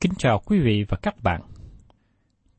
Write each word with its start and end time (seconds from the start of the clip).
Kính 0.00 0.12
chào 0.18 0.42
quý 0.46 0.60
vị 0.60 0.84
và 0.88 0.96
các 1.02 1.22
bạn. 1.22 1.40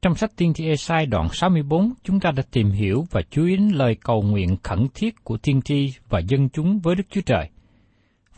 Trong 0.01 0.15
sách 0.15 0.31
tiên 0.35 0.53
tri 0.53 0.67
Esai 0.67 1.05
đoạn 1.05 1.27
64, 1.31 1.93
chúng 2.03 2.19
ta 2.19 2.31
đã 2.31 2.43
tìm 2.51 2.71
hiểu 2.71 3.05
và 3.11 3.21
chú 3.29 3.45
ý 3.45 3.55
đến 3.57 3.69
lời 3.69 3.97
cầu 4.03 4.21
nguyện 4.21 4.57
khẩn 4.63 4.87
thiết 4.93 5.23
của 5.23 5.37
tiên 5.37 5.61
tri 5.61 5.93
và 6.09 6.19
dân 6.19 6.49
chúng 6.49 6.79
với 6.79 6.95
Đức 6.95 7.03
Chúa 7.09 7.21
Trời, 7.21 7.49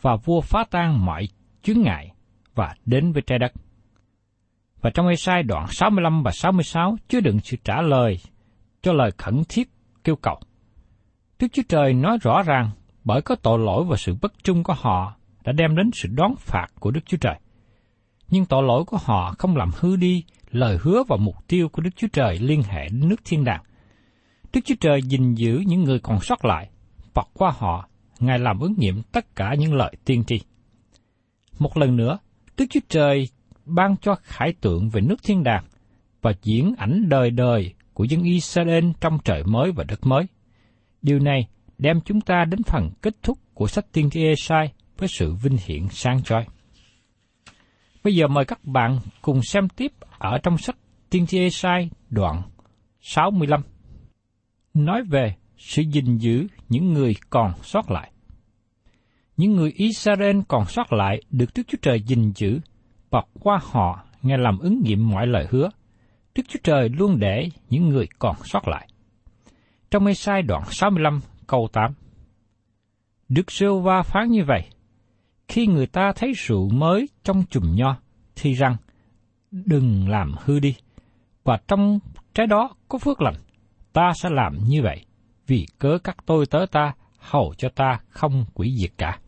và 0.00 0.16
vua 0.16 0.40
phá 0.40 0.64
tan 0.70 1.06
mọi 1.06 1.28
chướng 1.62 1.82
ngại 1.82 2.12
và 2.54 2.74
đến 2.86 3.12
với 3.12 3.22
trái 3.22 3.38
đất. 3.38 3.52
Và 4.80 4.90
trong 4.90 5.08
Esai 5.08 5.42
đoạn 5.42 5.66
65 5.68 6.22
và 6.22 6.30
66 6.30 6.96
chứa 7.08 7.20
đựng 7.20 7.40
sự 7.40 7.56
trả 7.64 7.82
lời 7.82 8.18
cho 8.82 8.92
lời 8.92 9.10
khẩn 9.18 9.42
thiết 9.48 9.68
kêu 10.04 10.16
cầu. 10.16 10.40
Đức 11.38 11.46
Chúa 11.52 11.62
Trời 11.68 11.94
nói 11.94 12.18
rõ 12.22 12.42
ràng 12.42 12.70
bởi 13.04 13.22
có 13.22 13.34
tội 13.34 13.58
lỗi 13.58 13.84
và 13.88 13.96
sự 13.96 14.14
bất 14.22 14.44
trung 14.44 14.62
của 14.62 14.74
họ 14.76 15.16
đã 15.44 15.52
đem 15.52 15.76
đến 15.76 15.90
sự 15.92 16.08
đón 16.12 16.34
phạt 16.38 16.66
của 16.80 16.90
Đức 16.90 17.00
Chúa 17.06 17.18
Trời. 17.20 17.34
Nhưng 18.30 18.44
tội 18.44 18.62
lỗi 18.62 18.84
của 18.84 18.98
họ 19.02 19.34
không 19.38 19.56
làm 19.56 19.70
hư 19.76 19.96
đi 19.96 20.24
lời 20.50 20.78
hứa 20.82 21.02
và 21.08 21.16
mục 21.16 21.36
tiêu 21.48 21.68
của 21.68 21.82
Đức 21.82 21.90
Chúa 21.96 22.08
Trời 22.12 22.38
liên 22.38 22.62
hệ 22.62 22.88
đến 22.88 23.08
nước 23.08 23.20
thiên 23.24 23.44
đàng. 23.44 23.62
Đức 24.52 24.60
Chúa 24.64 24.74
Trời 24.80 25.02
gìn 25.02 25.34
giữ 25.34 25.62
những 25.66 25.84
người 25.84 25.98
còn 25.98 26.20
sót 26.20 26.44
lại, 26.44 26.70
và 27.14 27.22
qua 27.34 27.52
họ, 27.58 27.88
Ngài 28.20 28.38
làm 28.38 28.58
ứng 28.60 28.74
nghiệm 28.78 29.02
tất 29.02 29.36
cả 29.36 29.54
những 29.58 29.74
lời 29.74 29.96
tiên 30.04 30.24
tri. 30.26 30.40
Một 31.58 31.76
lần 31.76 31.96
nữa, 31.96 32.18
Đức 32.56 32.64
Chúa 32.70 32.80
Trời 32.88 33.28
ban 33.64 33.96
cho 33.96 34.14
khải 34.22 34.52
tượng 34.52 34.88
về 34.88 35.00
nước 35.00 35.22
thiên 35.22 35.42
đàng 35.42 35.64
và 36.22 36.32
diễn 36.42 36.74
ảnh 36.78 37.08
đời 37.08 37.30
đời 37.30 37.74
của 37.94 38.04
dân 38.04 38.22
Israel 38.22 38.84
trong 39.00 39.18
trời 39.24 39.44
mới 39.44 39.72
và 39.72 39.84
đất 39.84 40.06
mới. 40.06 40.24
Điều 41.02 41.18
này 41.18 41.48
đem 41.78 42.00
chúng 42.00 42.20
ta 42.20 42.44
đến 42.44 42.62
phần 42.62 42.90
kết 43.02 43.16
thúc 43.22 43.38
của 43.54 43.66
sách 43.66 43.86
tiên 43.92 44.10
tri 44.10 44.24
Esai 44.24 44.72
với 44.98 45.08
sự 45.08 45.34
vinh 45.34 45.56
hiển 45.66 45.88
sáng 45.90 46.22
chói. 46.22 46.46
Bây 48.04 48.14
giờ 48.14 48.28
mời 48.28 48.44
các 48.44 48.64
bạn 48.64 48.98
cùng 49.22 49.42
xem 49.42 49.68
tiếp 49.68 49.92
ở 50.18 50.38
trong 50.42 50.58
sách 50.58 50.76
Tiên 51.10 51.26
tri 51.26 51.38
Esai 51.38 51.90
đoạn 52.10 52.42
65. 53.00 53.62
Nói 54.74 55.02
về 55.10 55.34
sự 55.56 55.82
gìn 55.82 56.16
giữ 56.16 56.46
những 56.68 56.92
người 56.92 57.14
còn 57.30 57.52
sót 57.62 57.90
lại. 57.90 58.12
Những 59.36 59.56
người 59.56 59.72
Israel 59.76 60.40
còn 60.48 60.64
sót 60.66 60.92
lại 60.92 61.22
được 61.30 61.46
Đức 61.54 61.62
Chúa 61.68 61.78
Trời 61.82 62.02
gìn 62.06 62.32
giữ 62.34 62.60
và 63.10 63.22
qua 63.40 63.58
họ 63.62 64.04
nghe 64.22 64.36
làm 64.36 64.58
ứng 64.58 64.80
nghiệm 64.84 65.08
mọi 65.08 65.26
lời 65.26 65.46
hứa. 65.50 65.70
Đức 66.34 66.42
Chúa 66.48 66.60
Trời 66.62 66.88
luôn 66.88 67.18
để 67.18 67.48
những 67.70 67.88
người 67.88 68.06
còn 68.18 68.36
sót 68.44 68.68
lại. 68.68 68.88
Trong 69.90 70.06
Esai 70.06 70.42
đoạn 70.42 70.62
65 70.70 71.20
câu 71.46 71.68
8 71.72 71.92
Đức 73.28 73.50
Sêu 73.50 73.80
Va 73.80 74.02
phán 74.02 74.30
như 74.30 74.44
vậy, 74.44 74.64
khi 75.50 75.66
người 75.66 75.86
ta 75.86 76.12
thấy 76.16 76.32
rượu 76.32 76.68
mới 76.68 77.08
trong 77.24 77.42
chùm 77.50 77.74
nho, 77.74 77.96
thì 78.36 78.54
rằng, 78.54 78.76
đừng 79.50 80.08
làm 80.08 80.34
hư 80.44 80.58
đi, 80.60 80.74
và 81.44 81.58
trong 81.68 81.98
trái 82.34 82.46
đó 82.46 82.74
có 82.88 82.98
phước 82.98 83.20
lành, 83.20 83.34
ta 83.92 84.12
sẽ 84.14 84.28
làm 84.32 84.58
như 84.68 84.82
vậy, 84.82 85.04
vì 85.46 85.66
cớ 85.78 85.98
các 86.04 86.16
tôi 86.26 86.46
tớ 86.46 86.66
ta 86.72 86.92
hầu 87.18 87.54
cho 87.58 87.68
ta 87.68 88.00
không 88.08 88.44
quỷ 88.54 88.76
diệt 88.80 88.90
cả. 88.98 89.18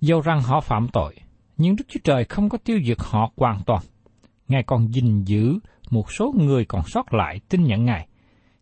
Dẫu 0.00 0.20
rằng 0.20 0.42
họ 0.42 0.60
phạm 0.60 0.88
tội, 0.92 1.14
nhưng 1.56 1.76
Đức 1.76 1.84
Chúa 1.88 2.00
Trời 2.04 2.24
không 2.24 2.48
có 2.48 2.58
tiêu 2.58 2.80
diệt 2.86 2.98
họ 3.00 3.32
hoàn 3.36 3.60
toàn. 3.66 3.82
Ngài 4.48 4.62
còn 4.62 4.92
gìn 4.92 5.24
giữ 5.24 5.58
một 5.90 6.12
số 6.12 6.34
người 6.38 6.64
còn 6.64 6.82
sót 6.86 7.14
lại 7.14 7.40
tin 7.48 7.64
nhận 7.64 7.84
Ngài. 7.84 8.08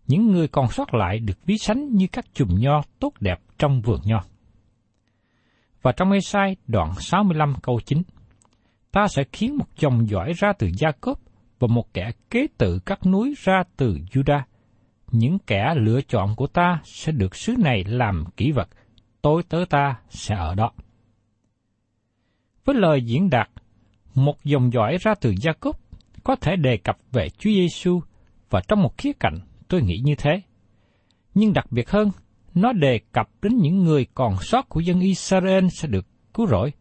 Những 0.07 0.33
người 0.33 0.49
còn 0.49 0.69
sót 0.71 0.95
lại 0.95 1.19
được 1.19 1.47
ví 1.47 1.59
sánh 1.59 1.95
như 1.95 2.07
các 2.13 2.25
chùm 2.35 2.49
nho 2.59 2.83
tốt 2.99 3.13
đẹp 3.21 3.41
trong 3.59 3.83
vườn 3.83 4.01
nho. 4.05 4.25
Và 5.83 5.93
trong 5.93 6.13
Ê-sai 6.13 6.57
đoạn 6.67 6.95
65 7.01 7.55
câu 7.63 7.81
9, 7.87 8.03
ta 8.93 9.09
sẽ 9.09 9.25
khiến 9.33 9.57
một 9.57 9.67
dòng 9.79 10.09
dõi 10.09 10.33
ra 10.37 10.53
từ 10.59 10.71
Gia 10.75 10.91
Cốp 11.01 11.19
và 11.59 11.69
một 11.71 11.95
kẻ 11.95 12.11
kế 12.31 12.47
tự 12.59 12.79
các 12.87 13.07
núi 13.07 13.35
ra 13.39 13.63
từ 13.77 13.99
Juda. 14.13 14.41
Những 15.11 15.39
kẻ 15.47 15.75
lựa 15.77 16.01
chọn 16.01 16.37
của 16.37 16.47
ta 16.47 16.81
sẽ 16.85 17.13
được 17.13 17.37
xứ 17.37 17.55
này 17.59 17.85
làm 17.85 18.25
kỷ 18.37 18.53
vật, 18.53 18.69
tối 19.23 19.43
tớ 19.49 19.65
ta 19.71 19.99
sẽ 20.09 20.35
ở 20.35 20.55
đó. 20.55 20.73
Với 22.65 22.77
lời 22.77 23.03
diễn 23.03 23.31
đạt, 23.31 23.51
một 24.15 24.45
dòng 24.45 24.73
dõi 24.73 24.97
ra 25.01 25.15
từ 25.21 25.35
Gia 25.43 25.53
Cốp 25.53 25.81
có 26.25 26.37
thể 26.37 26.57
đề 26.57 26.77
cập 26.77 26.99
về 27.13 27.29
Chúa 27.29 27.51
Giêsu 27.51 28.01
và 28.51 28.61
trong 28.69 28.83
một 28.83 28.99
khía 28.99 29.13
cạnh 29.21 29.39
tôi 29.69 29.83
nghĩ 29.83 29.99
như 30.05 30.15
thế. 30.15 30.41
Nhưng 31.35 31.53
đặc 31.53 31.67
biệt 31.71 31.91
hơn, 31.91 32.11
nó 32.55 32.73
đề 32.73 33.01
cập 33.13 33.29
đến 33.43 33.57
những 33.57 33.85
người 33.85 34.07
còn 34.15 34.37
sót 34.41 34.69
của 34.69 34.81
dân 34.81 35.01
Israel 35.01 35.67
sẽ 35.69 35.89
được 35.89 36.07
cứu 36.35 36.47
rỗi. 36.47 36.73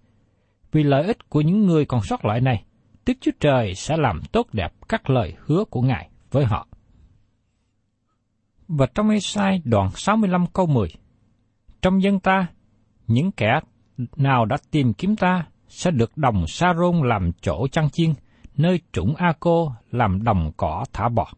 Vì 0.71 0.83
lợi 0.83 1.03
ích 1.03 1.29
của 1.29 1.41
những 1.41 1.65
người 1.65 1.85
còn 1.85 2.01
sót 2.01 2.25
lại 2.25 2.41
này, 2.41 2.63
Đức 3.05 3.13
Chúa 3.21 3.31
Trời 3.39 3.75
sẽ 3.75 3.97
làm 3.97 4.21
tốt 4.31 4.47
đẹp 4.53 4.73
các 4.89 5.09
lời 5.09 5.33
hứa 5.45 5.63
của 5.69 5.81
Ngài 5.81 6.09
với 6.31 6.45
họ. 6.45 6.67
Và 8.67 8.85
trong 8.95 9.09
Esai 9.09 9.61
đoạn 9.63 9.89
65 9.95 10.45
câu 10.53 10.65
10, 10.65 10.89
Trong 11.81 12.01
dân 12.03 12.19
ta, 12.19 12.47
những 13.07 13.31
kẻ 13.31 13.59
nào 14.15 14.45
đã 14.45 14.57
tìm 14.71 14.93
kiếm 14.93 15.15
ta 15.15 15.45
sẽ 15.67 15.91
được 15.91 16.17
đồng 16.17 16.47
sa 16.47 16.73
rôn 16.77 17.07
làm 17.07 17.31
chỗ 17.41 17.67
chăn 17.71 17.89
chiên, 17.89 18.13
nơi 18.57 18.81
trũng 18.91 19.15
A-cô 19.15 19.71
làm 19.91 20.23
đồng 20.23 20.51
cỏ 20.57 20.85
thả 20.93 21.09
bò. 21.09 21.31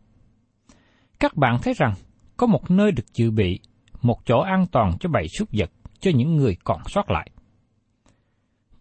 Các 1.19 1.35
bạn 1.37 1.57
thấy 1.61 1.73
rằng 1.77 1.93
có 2.37 2.47
một 2.47 2.71
nơi 2.71 2.91
được 2.91 3.13
dự 3.13 3.31
bị, 3.31 3.59
một 4.01 4.25
chỗ 4.25 4.39
an 4.39 4.65
toàn 4.71 4.97
cho 4.99 5.09
bầy 5.09 5.27
súc 5.27 5.49
vật 5.51 5.71
cho 5.99 6.11
những 6.15 6.35
người 6.35 6.57
còn 6.63 6.81
sót 6.87 7.11
lại. 7.11 7.29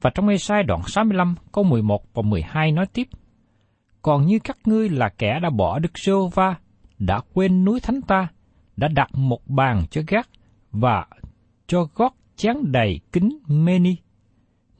Và 0.00 0.10
trong 0.14 0.28
Ê-sai 0.28 0.62
đoạn 0.62 0.80
65 0.86 1.34
câu 1.52 1.64
11 1.64 2.14
và 2.14 2.22
12 2.22 2.72
nói 2.72 2.86
tiếp, 2.86 3.08
Còn 4.02 4.26
như 4.26 4.38
các 4.44 4.58
ngươi 4.64 4.88
là 4.88 5.08
kẻ 5.18 5.40
đã 5.42 5.50
bỏ 5.50 5.78
Đức 5.78 5.98
giê 5.98 6.12
va 6.34 6.56
đã 6.98 7.20
quên 7.34 7.64
núi 7.64 7.80
thánh 7.80 8.02
ta, 8.02 8.28
đã 8.76 8.88
đặt 8.88 9.08
một 9.14 9.40
bàn 9.46 9.82
cho 9.90 10.02
gác 10.06 10.28
và 10.72 11.06
cho 11.66 11.88
gót 11.94 12.14
chén 12.36 12.56
đầy 12.72 13.00
kính 13.12 13.38
meni. 13.46 13.96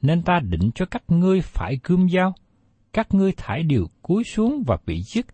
Nên 0.01 0.23
ta 0.23 0.39
định 0.39 0.71
cho 0.75 0.85
các 0.85 1.03
ngươi 1.07 1.41
phải 1.41 1.79
gươm 1.83 2.09
dao, 2.09 2.33
các 2.93 3.13
ngươi 3.13 3.31
thải 3.37 3.63
điều 3.63 3.87
cúi 4.01 4.23
xuống 4.23 4.63
và 4.67 4.77
bị 4.85 5.01
giết, 5.01 5.25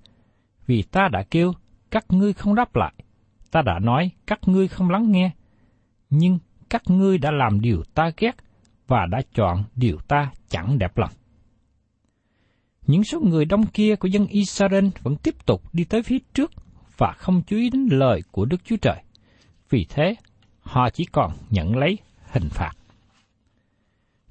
vì 0.67 0.81
ta 0.81 1.07
đã 1.11 1.23
kêu 1.31 1.53
các 1.91 2.05
ngươi 2.09 2.33
không 2.33 2.55
đáp 2.55 2.75
lại, 2.75 2.93
ta 3.55 3.61
đã 3.61 3.79
nói 3.79 4.11
các 4.27 4.39
ngươi 4.47 4.67
không 4.67 4.89
lắng 4.89 5.11
nghe, 5.11 5.31
nhưng 6.09 6.39
các 6.69 6.81
ngươi 6.87 7.17
đã 7.17 7.31
làm 7.31 7.61
điều 7.61 7.83
ta 7.93 8.11
ghét 8.17 8.35
và 8.87 9.05
đã 9.05 9.21
chọn 9.33 9.63
điều 9.75 9.97
ta 10.07 10.31
chẳng 10.49 10.77
đẹp 10.77 10.97
lòng. 10.97 11.09
Những 12.87 13.03
số 13.03 13.19
người 13.19 13.45
đông 13.45 13.65
kia 13.65 13.95
của 13.95 14.07
dân 14.07 14.27
Israel 14.27 14.87
vẫn 15.03 15.15
tiếp 15.15 15.45
tục 15.45 15.73
đi 15.73 15.83
tới 15.83 16.03
phía 16.03 16.17
trước 16.33 16.51
và 16.97 17.11
không 17.17 17.41
chú 17.47 17.57
ý 17.57 17.69
đến 17.69 17.87
lời 17.91 18.21
của 18.31 18.45
Đức 18.45 18.61
Chúa 18.65 18.77
Trời. 18.81 19.03
Vì 19.69 19.85
thế, 19.89 20.15
họ 20.61 20.89
chỉ 20.89 21.05
còn 21.05 21.31
nhận 21.49 21.77
lấy 21.77 21.97
hình 22.31 22.49
phạt. 22.49 22.71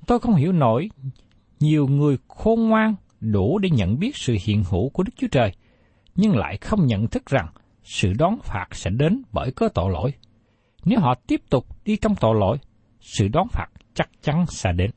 Tôi 0.07 0.21
không 0.21 0.35
hiểu 0.35 0.53
nổi 0.53 0.91
nhiều 1.61 1.87
người 1.87 2.19
khôn 2.29 2.69
ngoan 2.69 2.95
đủ 3.21 3.59
để 3.59 3.71
nhận 3.71 3.99
biết 3.99 4.17
sự 4.17 4.37
hiện 4.41 4.65
hữu 4.71 4.89
của 4.89 5.03
Đức 5.03 5.13
Chúa 5.17 5.29
Trời, 5.31 5.53
nhưng 6.15 6.37
lại 6.37 6.57
không 6.57 6.87
nhận 6.87 7.07
thức 7.07 7.27
rằng 7.27 7.49
sự 7.85 8.13
đón 8.19 8.39
phạt 8.43 8.67
sẽ 8.73 8.91
đến 8.91 9.23
bởi 9.33 9.53
cớ 9.53 9.69
tội 9.75 9.91
lỗi. 9.93 10.13
Nếu 10.85 11.01
họ 11.01 11.15
tiếp 11.27 11.41
tục 11.51 11.67
đi 11.85 11.97
trong 11.97 12.15
tội 12.17 12.35
lỗi, 12.41 12.59
sự 13.01 13.29
đón 13.29 13.49
phạt 13.49 13.67
chắc 13.95 14.11
chắn 14.23 14.45
sẽ 14.49 14.73
đến. 14.73 14.91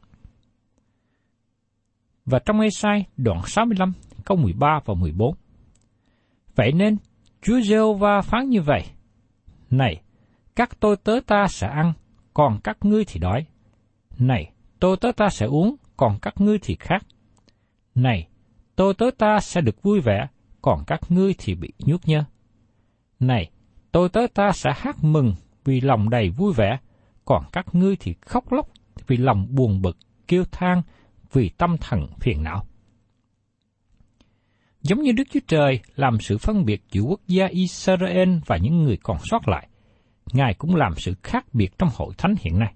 Và 2.26 2.40
trong 2.40 2.60
Ê-sai 2.60 3.06
đoạn 3.18 3.42
65 3.46 3.94
câu 4.26 4.38
13 4.38 4.80
và 4.86 4.94
14. 4.94 5.36
Vậy 6.56 6.72
nên, 6.72 6.98
Chúa 7.42 7.62
giê 7.62 7.78
va 8.00 8.22
phán 8.22 8.50
như 8.50 8.62
vậy. 8.62 8.84
Này, 9.70 10.02
các 10.56 10.80
tôi 10.80 10.98
tớ 10.98 11.20
ta 11.28 11.48
sẽ 11.50 11.68
ăn, 11.68 11.94
còn 12.34 12.60
các 12.64 12.78
ngươi 12.82 13.06
thì 13.06 13.20
đói. 13.20 13.46
Này, 14.20 14.52
tôi 14.80 14.98
tớ 14.98 15.12
ta 15.12 15.30
sẽ 15.30 15.46
uống, 15.46 15.76
còn 15.98 16.18
các 16.22 16.42
ngươi 16.42 16.60
thì 16.62 16.76
khát. 16.80 17.00
Này, 17.96 18.28
tôi 18.76 18.94
tớ 18.94 19.06
ta 19.18 19.40
sẽ 19.40 19.62
được 19.62 19.82
vui 19.82 20.00
vẻ, 20.00 20.28
còn 20.62 20.84
các 20.88 21.02
ngươi 21.10 21.36
thì 21.38 21.56
bị 21.56 21.74
nhút 21.80 22.08
nhơ. 22.08 22.24
Này, 23.20 23.50
tôi 23.92 24.10
tới 24.10 24.28
ta 24.28 24.52
sẽ 24.52 24.70
hát 24.76 25.04
mừng 25.04 25.34
vì 25.66 25.82
lòng 25.82 26.10
đầy 26.10 26.30
vui 26.30 26.54
vẻ, 26.54 26.80
còn 27.26 27.44
các 27.52 27.76
ngươi 27.76 27.96
thì 28.00 28.16
khóc 28.22 28.52
lóc 28.52 28.70
vì 29.08 29.18
lòng 29.18 29.48
buồn 29.50 29.82
bực, 29.82 29.98
kêu 30.28 30.44
than 30.52 30.82
vì 31.34 31.50
tâm 31.50 31.78
thần 31.78 32.08
phiền 32.20 32.44
não. 32.44 32.66
Giống 34.82 35.02
như 35.02 35.12
Đức 35.12 35.24
Chúa 35.34 35.40
Trời 35.48 35.80
làm 35.96 36.18
sự 36.20 36.38
phân 36.38 36.66
biệt 36.66 36.82
giữa 36.92 37.02
quốc 37.02 37.22
gia 37.28 37.46
Israel 37.46 38.38
và 38.46 38.58
những 38.58 38.84
người 38.84 38.98
còn 39.04 39.18
sót 39.24 39.48
lại, 39.48 39.68
Ngài 40.34 40.54
cũng 40.54 40.76
làm 40.76 40.94
sự 40.98 41.14
khác 41.24 41.46
biệt 41.54 41.78
trong 41.78 41.90
hội 41.96 42.14
thánh 42.18 42.36
hiện 42.40 42.60
nay. 42.60 42.74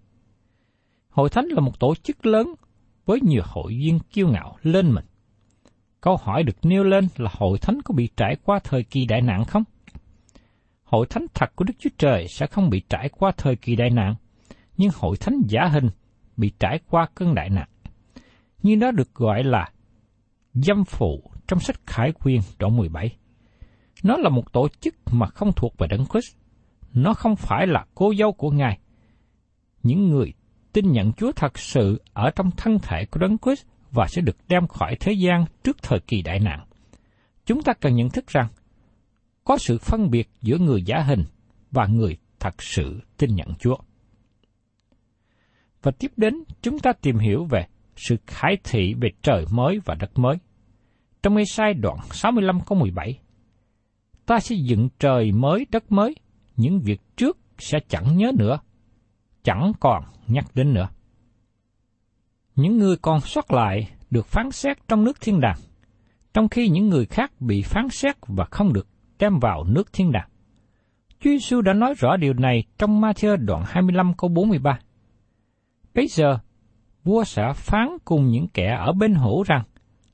Hội 1.09 1.29
thánh 1.29 1.45
là 1.45 1.61
một 1.61 1.79
tổ 1.79 1.95
chức 1.95 2.25
lớn 2.25 2.55
với 3.05 3.19
nhiều 3.21 3.41
hội 3.45 3.73
viên 3.73 3.99
kiêu 3.99 4.27
ngạo 4.27 4.57
lên 4.63 4.91
mình. 4.91 5.05
Câu 6.01 6.17
hỏi 6.17 6.43
được 6.43 6.65
nêu 6.65 6.83
lên 6.83 7.07
là 7.17 7.31
hội 7.33 7.57
thánh 7.57 7.81
có 7.85 7.93
bị 7.93 8.09
trải 8.17 8.35
qua 8.43 8.59
thời 8.63 8.83
kỳ 8.83 9.05
đại 9.05 9.21
nạn 9.21 9.45
không? 9.45 9.63
Hội 10.91 11.05
thánh 11.09 11.25
thật 11.33 11.55
của 11.55 11.63
Đức 11.63 11.73
Chúa 11.79 11.89
Trời 11.97 12.27
sẽ 12.27 12.47
không 12.47 12.69
bị 12.69 12.81
trải 12.89 13.09
qua 13.09 13.31
thời 13.37 13.55
kỳ 13.55 13.75
đại 13.75 13.89
nạn, 13.89 14.15
nhưng 14.77 14.89
hội 14.95 15.17
thánh 15.17 15.41
giả 15.47 15.65
hình 15.65 15.89
bị 16.37 16.51
trải 16.59 16.79
qua 16.89 17.07
cơn 17.15 17.35
đại 17.35 17.49
nạn. 17.49 17.67
Như 18.63 18.75
nó 18.75 18.91
được 18.91 19.13
gọi 19.15 19.43
là 19.43 19.69
dâm 20.53 20.83
phụ 20.83 21.31
trong 21.47 21.59
sách 21.59 21.75
Khải 21.85 22.11
Quyên 22.11 22.39
đoạn 22.59 22.77
17. 22.77 23.17
Nó 24.03 24.17
là 24.17 24.29
một 24.29 24.53
tổ 24.53 24.67
chức 24.81 24.95
mà 25.11 25.27
không 25.27 25.51
thuộc 25.55 25.77
về 25.77 25.87
Đấng 25.87 26.05
Christ. 26.05 26.35
Nó 26.93 27.13
không 27.13 27.35
phải 27.35 27.67
là 27.67 27.85
cô 27.95 28.13
dâu 28.19 28.31
của 28.31 28.51
Ngài. 28.51 28.79
Những 29.83 30.09
người 30.09 30.33
tin 30.73 30.91
nhận 30.91 31.13
Chúa 31.13 31.31
thật 31.31 31.59
sự 31.59 32.01
ở 32.13 32.31
trong 32.35 32.51
thân 32.57 32.79
thể 32.79 33.05
của 33.05 33.19
Đấng 33.19 33.37
Christ 33.37 33.65
và 33.91 34.07
sẽ 34.07 34.21
được 34.21 34.37
đem 34.47 34.67
khỏi 34.67 34.95
thế 34.99 35.13
gian 35.13 35.45
trước 35.63 35.77
thời 35.83 35.99
kỳ 35.99 36.21
đại 36.21 36.39
nạn. 36.39 36.65
Chúng 37.45 37.63
ta 37.63 37.73
cần 37.73 37.95
nhận 37.95 38.09
thức 38.09 38.27
rằng 38.27 38.47
có 39.43 39.57
sự 39.57 39.77
phân 39.77 40.09
biệt 40.11 40.29
giữa 40.41 40.57
người 40.57 40.83
giả 40.83 40.99
hình 40.99 41.23
và 41.71 41.87
người 41.87 42.17
thật 42.39 42.61
sự 42.61 42.99
tin 43.17 43.35
nhận 43.35 43.47
Chúa. 43.59 43.77
Và 45.81 45.91
tiếp 45.91 46.11
đến, 46.17 46.43
chúng 46.61 46.79
ta 46.79 46.93
tìm 46.93 47.17
hiểu 47.17 47.45
về 47.45 47.67
sự 47.95 48.15
khải 48.27 48.57
thị 48.63 48.93
về 49.01 49.09
trời 49.21 49.45
mới 49.51 49.79
và 49.85 49.95
đất 49.95 50.19
mới. 50.19 50.37
Trong 51.23 51.35
ê 51.35 51.43
sai 51.45 51.73
đoạn 51.73 51.97
65 52.11 52.59
câu 52.65 52.77
17, 52.77 53.19
Ta 54.25 54.39
sẽ 54.39 54.55
dựng 54.55 54.89
trời 54.99 55.31
mới 55.31 55.65
đất 55.71 55.91
mới, 55.91 56.15
những 56.57 56.79
việc 56.79 57.01
trước 57.17 57.37
sẽ 57.57 57.79
chẳng 57.87 58.17
nhớ 58.17 58.31
nữa, 58.37 58.59
chẳng 59.43 59.71
còn 59.79 60.03
nhắc 60.27 60.45
đến 60.53 60.73
nữa. 60.73 60.89
Những 62.55 62.77
người 62.77 62.97
còn 63.01 63.21
sót 63.21 63.51
lại 63.51 63.89
được 64.09 64.25
phán 64.25 64.51
xét 64.51 64.77
trong 64.87 65.03
nước 65.03 65.21
thiên 65.21 65.39
đàng, 65.39 65.57
trong 66.33 66.49
khi 66.49 66.69
những 66.69 66.89
người 66.89 67.05
khác 67.05 67.41
bị 67.41 67.61
phán 67.61 67.89
xét 67.89 68.15
và 68.27 68.45
không 68.51 68.73
được 68.73 68.87
đem 69.21 69.39
vào 69.39 69.63
nước 69.63 69.93
thiên 69.93 70.11
đàng. 70.11 70.29
Chúa 71.19 71.29
Giêsu 71.29 71.61
đã 71.61 71.73
nói 71.73 71.93
rõ 71.97 72.17
điều 72.17 72.33
này 72.33 72.63
trong 72.77 73.01
Matthew 73.01 73.37
đoạn 73.45 73.63
25 73.67 74.13
câu 74.17 74.29
43. 74.29 74.79
Bây 75.95 76.07
giờ, 76.07 76.37
vua 77.03 77.23
sẽ 77.23 77.53
phán 77.55 77.87
cùng 78.05 78.27
những 78.27 78.47
kẻ 78.47 78.77
ở 78.79 78.91
bên 78.93 79.13
hữu 79.13 79.43
rằng, 79.43 79.63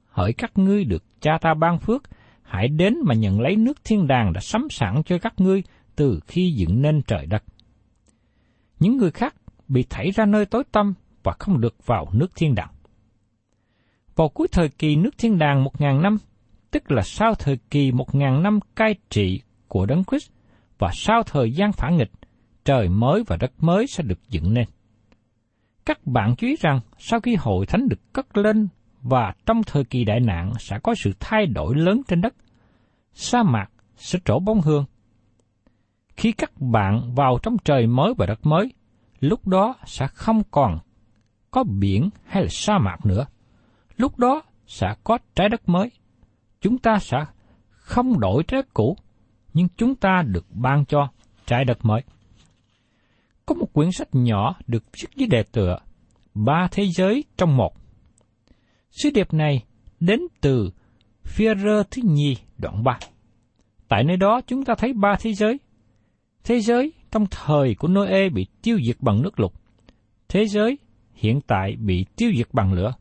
hỡi 0.10 0.34
các 0.34 0.58
ngươi 0.58 0.84
được 0.84 1.04
cha 1.22 1.38
ta 1.42 1.54
ban 1.54 1.80
phước, 1.80 2.04
hãy 2.42 2.68
đến 2.68 2.96
mà 3.06 3.16
nhận 3.16 3.42
lấy 3.42 3.56
nước 3.56 3.78
thiên 3.84 4.08
đàng 4.08 4.34
đã 4.34 4.42
sắm 4.42 4.68
sẵn 4.70 5.02
cho 5.06 5.18
các 5.20 5.34
ngươi 5.38 5.64
từ 5.96 6.20
khi 6.28 6.52
dựng 6.52 6.82
nên 6.82 7.02
trời 7.08 7.26
đất. 7.26 7.44
Những 8.80 8.98
người 8.98 9.12
khác 9.12 9.36
bị 9.68 9.86
thảy 9.90 10.12
ra 10.12 10.26
nơi 10.26 10.46
tối 10.46 10.64
tăm 10.72 10.94
và 11.24 11.34
không 11.40 11.62
được 11.62 11.86
vào 11.86 12.08
nước 12.14 12.32
thiên 12.36 12.56
đàng. 12.56 12.70
Vào 14.16 14.30
cuối 14.30 14.48
thời 14.52 14.70
kỳ 14.70 14.96
nước 14.96 15.18
thiên 15.18 15.38
đàng 15.38 15.64
một 15.64 15.82
ngàn 15.82 16.02
năm, 16.02 16.18
tức 16.78 16.92
là 16.92 17.02
sau 17.02 17.36
thời 17.36 17.58
kỳ 17.70 17.92
một 17.92 18.16
ngàn 18.16 18.44
năm 18.44 18.60
cai 18.76 18.96
trị 19.10 19.42
của 19.68 19.86
Đấng 19.86 20.04
Christ 20.04 20.32
và 20.78 20.90
sau 20.94 21.24
thời 21.24 21.52
gian 21.52 21.72
phản 21.72 21.98
nghịch, 21.98 22.12
trời 22.66 22.90
mới 22.90 23.24
và 23.28 23.38
đất 23.38 23.52
mới 23.60 23.88
sẽ 23.88 24.04
được 24.04 24.20
dựng 24.30 24.54
nên. 24.54 24.66
Các 25.86 26.08
bạn 26.08 26.36
chú 26.36 26.48
ý 26.48 26.56
rằng 26.60 26.80
sau 26.98 27.20
khi 27.20 27.36
hội 27.36 27.66
thánh 27.66 27.88
được 27.90 28.14
cất 28.14 28.38
lên 28.38 28.68
và 29.02 29.34
trong 29.46 29.64
thời 29.64 29.84
kỳ 29.84 30.04
đại 30.04 30.20
nạn 30.20 30.54
sẽ 30.60 30.80
có 30.84 30.96
sự 30.96 31.12
thay 31.20 31.46
đổi 31.46 31.76
lớn 31.76 32.02
trên 32.08 32.22
đất, 32.22 32.36
sa 33.14 33.44
mạc 33.44 33.68
sẽ 33.96 34.20
trổ 34.26 34.40
bóng 34.40 34.62
hương. 34.62 34.86
Khi 36.18 36.32
các 36.32 36.52
bạn 36.62 37.14
vào 37.16 37.40
trong 37.44 37.58
trời 37.66 37.88
mới 37.88 38.14
và 38.18 38.26
đất 38.26 38.46
mới, 38.46 38.72
lúc 39.20 39.48
đó 39.48 39.76
sẽ 39.86 40.08
không 40.08 40.42
còn 40.52 40.80
có 41.52 41.64
biển 41.64 42.10
hay 42.26 42.44
là 42.44 42.50
sa 42.52 42.78
mạc 42.78 43.06
nữa. 43.06 43.26
Lúc 43.98 44.20
đó 44.20 44.42
sẽ 44.68 44.96
có 45.04 45.18
trái 45.36 45.50
đất 45.50 45.70
mới. 45.70 45.92
Chúng 46.62 46.78
ta 46.78 47.00
sẽ 47.00 47.18
không 47.70 48.20
đổi 48.20 48.44
trái 48.44 48.62
đất 48.62 48.74
cũ, 48.74 48.98
nhưng 49.54 49.68
chúng 49.78 49.96
ta 49.96 50.24
được 50.28 50.46
ban 50.50 50.86
cho 50.86 51.10
trái 51.46 51.66
đất 51.66 51.86
mới. 51.86 52.02
Có 53.46 53.56
một 53.56 53.74
quyển 53.74 53.92
sách 53.92 54.08
nhỏ 54.12 54.56
được 54.68 54.84
viết 54.94 55.08
dưới 55.16 55.28
đề 55.28 55.44
tựa 55.52 55.78
Ba 56.34 56.68
Thế 56.72 56.88
Giới 56.88 57.24
trong 57.38 57.58
một. 57.58 57.74
Sứ 58.92 59.10
điệp 59.10 59.34
này 59.34 59.64
đến 60.00 60.20
từ 60.42 60.72
phía 61.24 61.56
rơ 61.56 61.84
thứ 61.92 62.02
nhì 62.06 62.38
đoạn 62.58 62.84
3. 62.84 63.00
Tại 63.88 64.04
nơi 64.04 64.18
đó 64.18 64.42
chúng 64.48 64.66
ta 64.66 64.76
thấy 64.78 64.94
ba 64.94 65.16
thế 65.20 65.34
giới. 65.34 65.60
Thế 66.44 66.60
giới 66.60 66.94
trong 67.12 67.26
thời 67.32 67.76
của 67.76 67.88
Noe 67.88 68.30
bị 68.30 68.46
tiêu 68.62 68.80
diệt 68.86 68.98
bằng 69.00 69.22
nước 69.22 69.40
lụt. 69.40 69.52
Thế 70.30 70.46
giới 70.46 70.78
hiện 71.14 71.42
tại 71.48 71.76
bị 71.76 72.06
tiêu 72.16 72.32
diệt 72.38 72.48
bằng 72.54 72.74
lửa. 72.74 72.94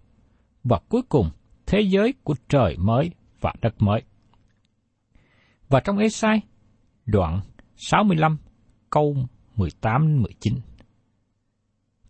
Và 0.64 0.80
cuối 0.88 1.02
cùng, 1.08 1.30
thế 1.66 1.80
giới 1.80 2.14
của 2.24 2.34
trời 2.48 2.76
mới 2.78 3.10
và 3.40 3.52
đất 3.60 3.74
mới. 3.78 4.02
Và 5.68 5.80
trong 5.80 5.98
Esai, 5.98 6.40
đoạn 7.06 7.40
65, 7.76 8.38
câu 8.90 9.16
18-19. 9.56 10.26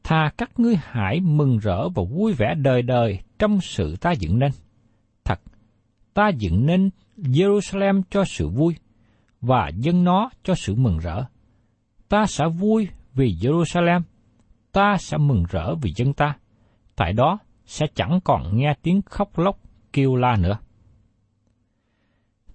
Tha 0.05 0.31
các 0.39 0.51
ngươi 0.59 0.77
hãy 0.83 1.21
mừng 1.21 1.59
rỡ 1.59 1.89
và 1.89 2.03
vui 2.11 2.33
vẻ 2.33 2.55
đời 2.55 2.83
đời 2.83 3.21
trong 3.39 3.61
sự 3.61 3.97
ta 3.97 4.13
dựng 4.13 4.39
nên. 4.39 4.51
Thật, 5.25 5.41
ta 6.15 6.29
dựng 6.29 6.67
nên 6.67 6.91
Jerusalem 7.17 8.03
cho 8.11 8.25
sự 8.25 8.49
vui, 8.49 8.75
và 9.41 9.71
dân 9.77 10.05
nó 10.05 10.31
cho 10.43 10.55
sự 10.55 10.75
mừng 10.75 10.99
rỡ. 10.99 11.25
Ta 12.09 12.27
sẽ 12.27 12.45
vui 12.49 12.89
vì 13.15 13.37
Jerusalem, 13.41 14.01
ta 14.73 14.97
sẽ 14.99 15.17
mừng 15.17 15.45
rỡ 15.51 15.75
vì 15.75 15.93
dân 15.97 16.13
ta. 16.13 16.37
Tại 16.97 17.13
đó 17.13 17.39
sẽ 17.67 17.87
chẳng 17.95 18.21
còn 18.25 18.57
nghe 18.57 18.75
tiếng 18.83 19.03
khóc 19.03 19.39
lóc 19.39 19.59
kêu 19.93 20.17
la 20.17 20.37
nữa. 20.37 20.59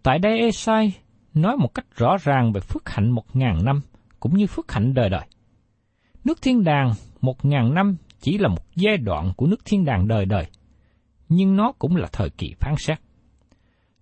Tại 0.04 0.20
đây 0.20 0.40
Esai 0.40 0.98
nói 1.34 1.58
một 1.58 1.74
cách 1.74 1.86
rõ 1.96 2.18
ràng 2.24 2.54
về 2.54 2.62
phước 2.62 2.90
hạnh 2.90 3.12
một 3.12 3.36
ngàn 3.36 3.66
năm, 3.66 3.82
cũng 4.20 4.38
như 4.38 4.48
phước 4.48 4.72
hạnh 4.72 4.94
đời 4.94 5.10
đời. 5.10 5.26
Nước 6.24 6.42
thiên 6.42 6.64
đàng 6.64 6.94
một 7.22 7.46
ngàn 7.46 7.74
năm 7.74 7.96
chỉ 8.20 8.38
là 8.38 8.48
một 8.48 8.66
giai 8.76 8.98
đoạn 8.98 9.32
của 9.38 9.48
nước 9.48 9.66
thiên 9.66 9.86
đàng 9.86 10.08
đời 10.08 10.26
đời, 10.26 10.46
nhưng 11.30 11.56
nó 11.56 11.72
cũng 11.80 11.96
là 11.96 12.08
thời 12.12 12.30
kỳ 12.30 12.54
phán 12.60 12.76
xét. 12.78 13.00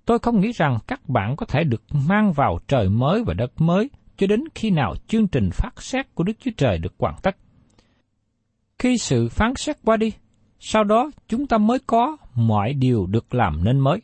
Tôi 0.05 0.19
không 0.19 0.39
nghĩ 0.39 0.51
rằng 0.51 0.77
các 0.87 1.09
bạn 1.09 1.35
có 1.35 1.45
thể 1.45 1.63
được 1.63 1.83
mang 2.07 2.33
vào 2.33 2.59
trời 2.67 2.89
mới 2.89 3.23
và 3.23 3.33
đất 3.33 3.61
mới 3.61 3.89
cho 4.17 4.27
đến 4.27 4.43
khi 4.55 4.69
nào 4.69 4.95
chương 5.07 5.27
trình 5.27 5.49
phát 5.53 5.81
xét 5.81 6.15
của 6.15 6.23
Đức 6.23 6.33
Chúa 6.39 6.51
Trời 6.57 6.77
được 6.77 6.93
hoàn 6.99 7.15
tất. 7.23 7.37
Khi 8.79 8.97
sự 8.97 9.29
phán 9.29 9.53
xét 9.55 9.77
qua 9.85 9.97
đi, 9.97 10.11
sau 10.59 10.83
đó 10.83 11.11
chúng 11.27 11.47
ta 11.47 11.57
mới 11.57 11.79
có 11.87 12.17
mọi 12.35 12.73
điều 12.73 13.05
được 13.05 13.33
làm 13.33 13.63
nên 13.63 13.79
mới. 13.79 14.01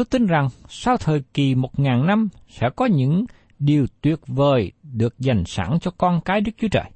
Tôi 0.00 0.06
tin 0.10 0.26
rằng 0.26 0.48
sau 0.68 0.96
thời 0.96 1.22
kỳ 1.34 1.54
một 1.54 1.78
ngàn 1.78 2.06
năm 2.06 2.28
sẽ 2.48 2.70
có 2.76 2.86
những 2.86 3.24
điều 3.58 3.86
tuyệt 4.00 4.18
vời 4.26 4.72
được 4.82 5.18
dành 5.18 5.44
sẵn 5.46 5.78
cho 5.80 5.90
con 5.98 6.20
cái 6.20 6.40
Đức 6.40 6.52
Chúa 6.58 6.68
Trời. 6.68 6.90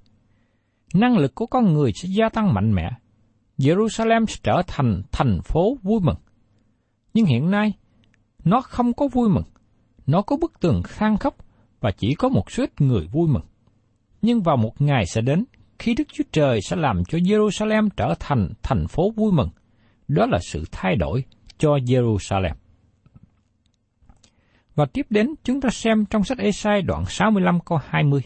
Năng 0.94 1.18
lực 1.18 1.34
của 1.34 1.46
con 1.46 1.72
người 1.72 1.92
sẽ 1.92 2.08
gia 2.08 2.28
tăng 2.28 2.54
mạnh 2.54 2.74
mẽ. 2.74 2.90
Jerusalem 3.58 4.26
sẽ 4.26 4.36
trở 4.42 4.62
thành 4.66 5.02
thành 5.12 5.40
phố 5.44 5.76
vui 5.82 6.00
mừng. 6.00 6.16
Nhưng 7.14 7.26
hiện 7.26 7.50
nay, 7.50 7.72
nó 8.44 8.60
không 8.60 8.92
có 8.92 9.08
vui 9.08 9.28
mừng. 9.28 9.44
Nó 10.06 10.22
có 10.22 10.36
bức 10.36 10.60
tường 10.60 10.82
khang 10.82 11.16
khóc 11.16 11.36
và 11.80 11.90
chỉ 11.90 12.14
có 12.14 12.28
một 12.28 12.50
số 12.50 12.62
ít 12.62 12.80
người 12.80 13.06
vui 13.12 13.28
mừng. 13.28 13.44
Nhưng 14.22 14.42
vào 14.42 14.56
một 14.56 14.80
ngày 14.80 15.06
sẽ 15.06 15.20
đến 15.20 15.44
khi 15.78 15.94
Đức 15.94 16.04
Chúa 16.12 16.24
Trời 16.32 16.60
sẽ 16.62 16.76
làm 16.76 17.04
cho 17.04 17.18
Jerusalem 17.18 17.88
trở 17.96 18.14
thành 18.20 18.52
thành 18.62 18.86
phố 18.88 19.10
vui 19.10 19.32
mừng. 19.32 19.50
Đó 20.08 20.26
là 20.26 20.38
sự 20.42 20.64
thay 20.72 20.96
đổi 20.96 21.24
cho 21.58 21.76
Jerusalem. 21.76 22.54
Và 24.74 24.86
tiếp 24.92 25.06
đến 25.10 25.34
chúng 25.44 25.60
ta 25.60 25.70
xem 25.70 26.04
trong 26.04 26.24
sách 26.24 26.38
Esai 26.38 26.82
đoạn 26.82 27.04
65 27.04 27.60
câu 27.60 27.78
20. 27.88 28.20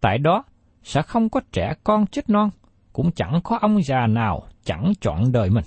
Tại 0.00 0.18
đó 0.18 0.44
sẽ 0.82 1.02
không 1.02 1.28
có 1.28 1.40
trẻ 1.52 1.72
con 1.84 2.06
chết 2.06 2.30
non, 2.30 2.50
cũng 2.92 3.10
chẳng 3.12 3.40
có 3.44 3.58
ông 3.60 3.82
già 3.82 4.06
nào 4.06 4.48
chẳng 4.64 4.92
chọn 5.00 5.32
đời 5.32 5.50
mình. 5.50 5.64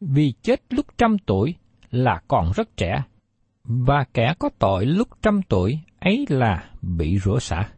Vì 0.00 0.32
chết 0.42 0.60
lúc 0.70 0.86
trăm 0.98 1.16
tuổi 1.18 1.54
là 1.90 2.20
còn 2.28 2.52
rất 2.54 2.76
trẻ, 2.76 3.02
và 3.64 4.04
kẻ 4.14 4.34
có 4.38 4.50
tội 4.58 4.86
lúc 4.86 5.08
trăm 5.22 5.42
tuổi 5.42 5.78
ấy 6.00 6.26
là 6.28 6.64
bị 6.82 7.18
rửa 7.18 7.38
xả. 7.38 7.68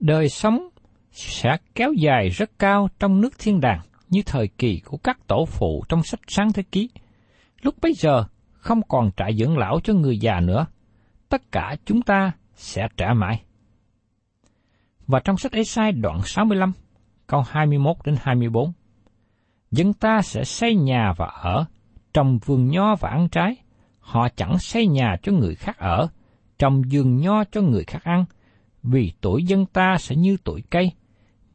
Đời 0.00 0.28
sống 0.28 0.68
sẽ 1.10 1.56
kéo 1.74 1.92
dài 1.92 2.28
rất 2.28 2.50
cao 2.58 2.88
trong 2.98 3.20
nước 3.20 3.38
thiên 3.38 3.60
đàng 3.60 3.80
như 4.08 4.22
thời 4.26 4.48
kỳ 4.48 4.80
của 4.84 4.96
các 4.96 5.18
tổ 5.26 5.44
phụ 5.46 5.84
trong 5.88 6.02
sách 6.02 6.20
sáng 6.28 6.52
thế 6.52 6.62
ký. 6.72 6.90
Lúc 7.62 7.74
bấy 7.82 7.92
giờ 7.94 8.24
không 8.62 8.82
còn 8.88 9.10
trại 9.16 9.36
dưỡng 9.36 9.58
lão 9.58 9.80
cho 9.84 9.94
người 9.94 10.18
già 10.18 10.40
nữa. 10.40 10.66
Tất 11.28 11.52
cả 11.52 11.76
chúng 11.84 12.02
ta 12.02 12.32
sẽ 12.54 12.88
trả 12.96 13.14
mãi. 13.14 13.42
Và 15.06 15.20
trong 15.20 15.36
sách 15.36 15.52
Ê-sai 15.52 15.92
đoạn 15.92 16.20
65, 16.24 16.72
câu 17.26 17.42
21 17.48 17.96
đến 18.04 18.16
24, 18.20 18.72
Dân 19.70 19.92
ta 19.92 20.22
sẽ 20.22 20.44
xây 20.44 20.74
nhà 20.74 21.12
và 21.16 21.26
ở, 21.26 21.64
trồng 22.14 22.38
vườn 22.38 22.68
nho 22.68 22.94
và 22.94 23.08
ăn 23.08 23.28
trái. 23.28 23.56
Họ 24.00 24.28
chẳng 24.28 24.58
xây 24.58 24.86
nhà 24.86 25.16
cho 25.22 25.32
người 25.32 25.54
khác 25.54 25.78
ở, 25.78 26.08
trồng 26.58 26.82
vườn 26.90 27.16
nho 27.16 27.44
cho 27.44 27.60
người 27.60 27.84
khác 27.84 28.04
ăn, 28.04 28.24
vì 28.82 29.12
tuổi 29.20 29.44
dân 29.44 29.66
ta 29.66 29.96
sẽ 29.98 30.16
như 30.16 30.36
tuổi 30.44 30.62
cây. 30.70 30.92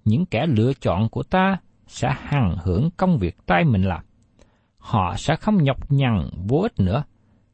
Những 0.06 0.26
kẻ 0.26 0.46
lựa 0.48 0.74
chọn 0.74 1.10
của 1.10 1.24
ta 1.24 1.58
sẽ 1.88 2.14
hằng 2.20 2.58
hưởng 2.64 2.90
công 2.98 3.18
việc 3.18 3.38
tay 3.46 3.64
mình 3.64 3.84
làm 3.84 4.07
họ 4.88 5.16
sẽ 5.18 5.36
không 5.36 5.64
nhọc 5.64 5.92
nhằn 5.92 6.30
vô 6.48 6.58
ích 6.58 6.80
nữa, 6.80 7.04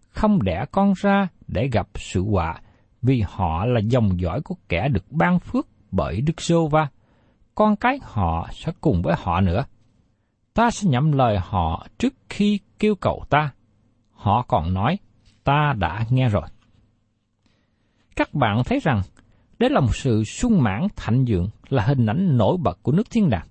không 0.10 0.44
đẻ 0.44 0.66
con 0.72 0.94
ra 0.98 1.28
để 1.48 1.68
gặp 1.72 1.88
sự 1.96 2.24
họa, 2.32 2.62
vì 3.02 3.24
họ 3.28 3.66
là 3.66 3.80
dòng 3.80 4.20
dõi 4.20 4.42
của 4.42 4.56
kẻ 4.70 4.88
được 4.90 5.12
ban 5.12 5.40
phước 5.40 5.68
bởi 5.92 6.22
Đức 6.22 6.42
Sô 6.42 6.68
Va. 6.68 6.88
Con 7.56 7.76
cái 7.76 8.00
họ 8.04 8.50
sẽ 8.52 8.72
cùng 8.82 9.02
với 9.02 9.16
họ 9.18 9.42
nữa. 9.42 9.66
Ta 10.54 10.72
sẽ 10.72 10.90
nhậm 10.90 11.12
lời 11.12 11.38
họ 11.42 11.88
trước 11.98 12.14
khi 12.30 12.60
kêu 12.80 12.96
cầu 12.96 13.24
ta. 13.30 13.52
Họ 14.12 14.46
còn 14.48 14.74
nói, 14.74 14.98
ta 15.44 15.74
đã 15.78 16.06
nghe 16.10 16.30
rồi. 16.30 16.48
Các 18.16 18.34
bạn 18.34 18.64
thấy 18.66 18.80
rằng, 18.84 19.02
đây 19.60 19.70
là 19.70 19.80
một 19.80 19.96
sự 19.96 20.24
sung 20.24 20.64
mãn 20.64 20.88
thạnh 20.96 21.26
dượng 21.28 21.50
là 21.70 21.84
hình 21.84 22.06
ảnh 22.06 22.38
nổi 22.38 22.58
bật 22.64 22.80
của 22.84 22.92
nước 22.92 23.10
thiên 23.12 23.30
đàng. 23.30 23.48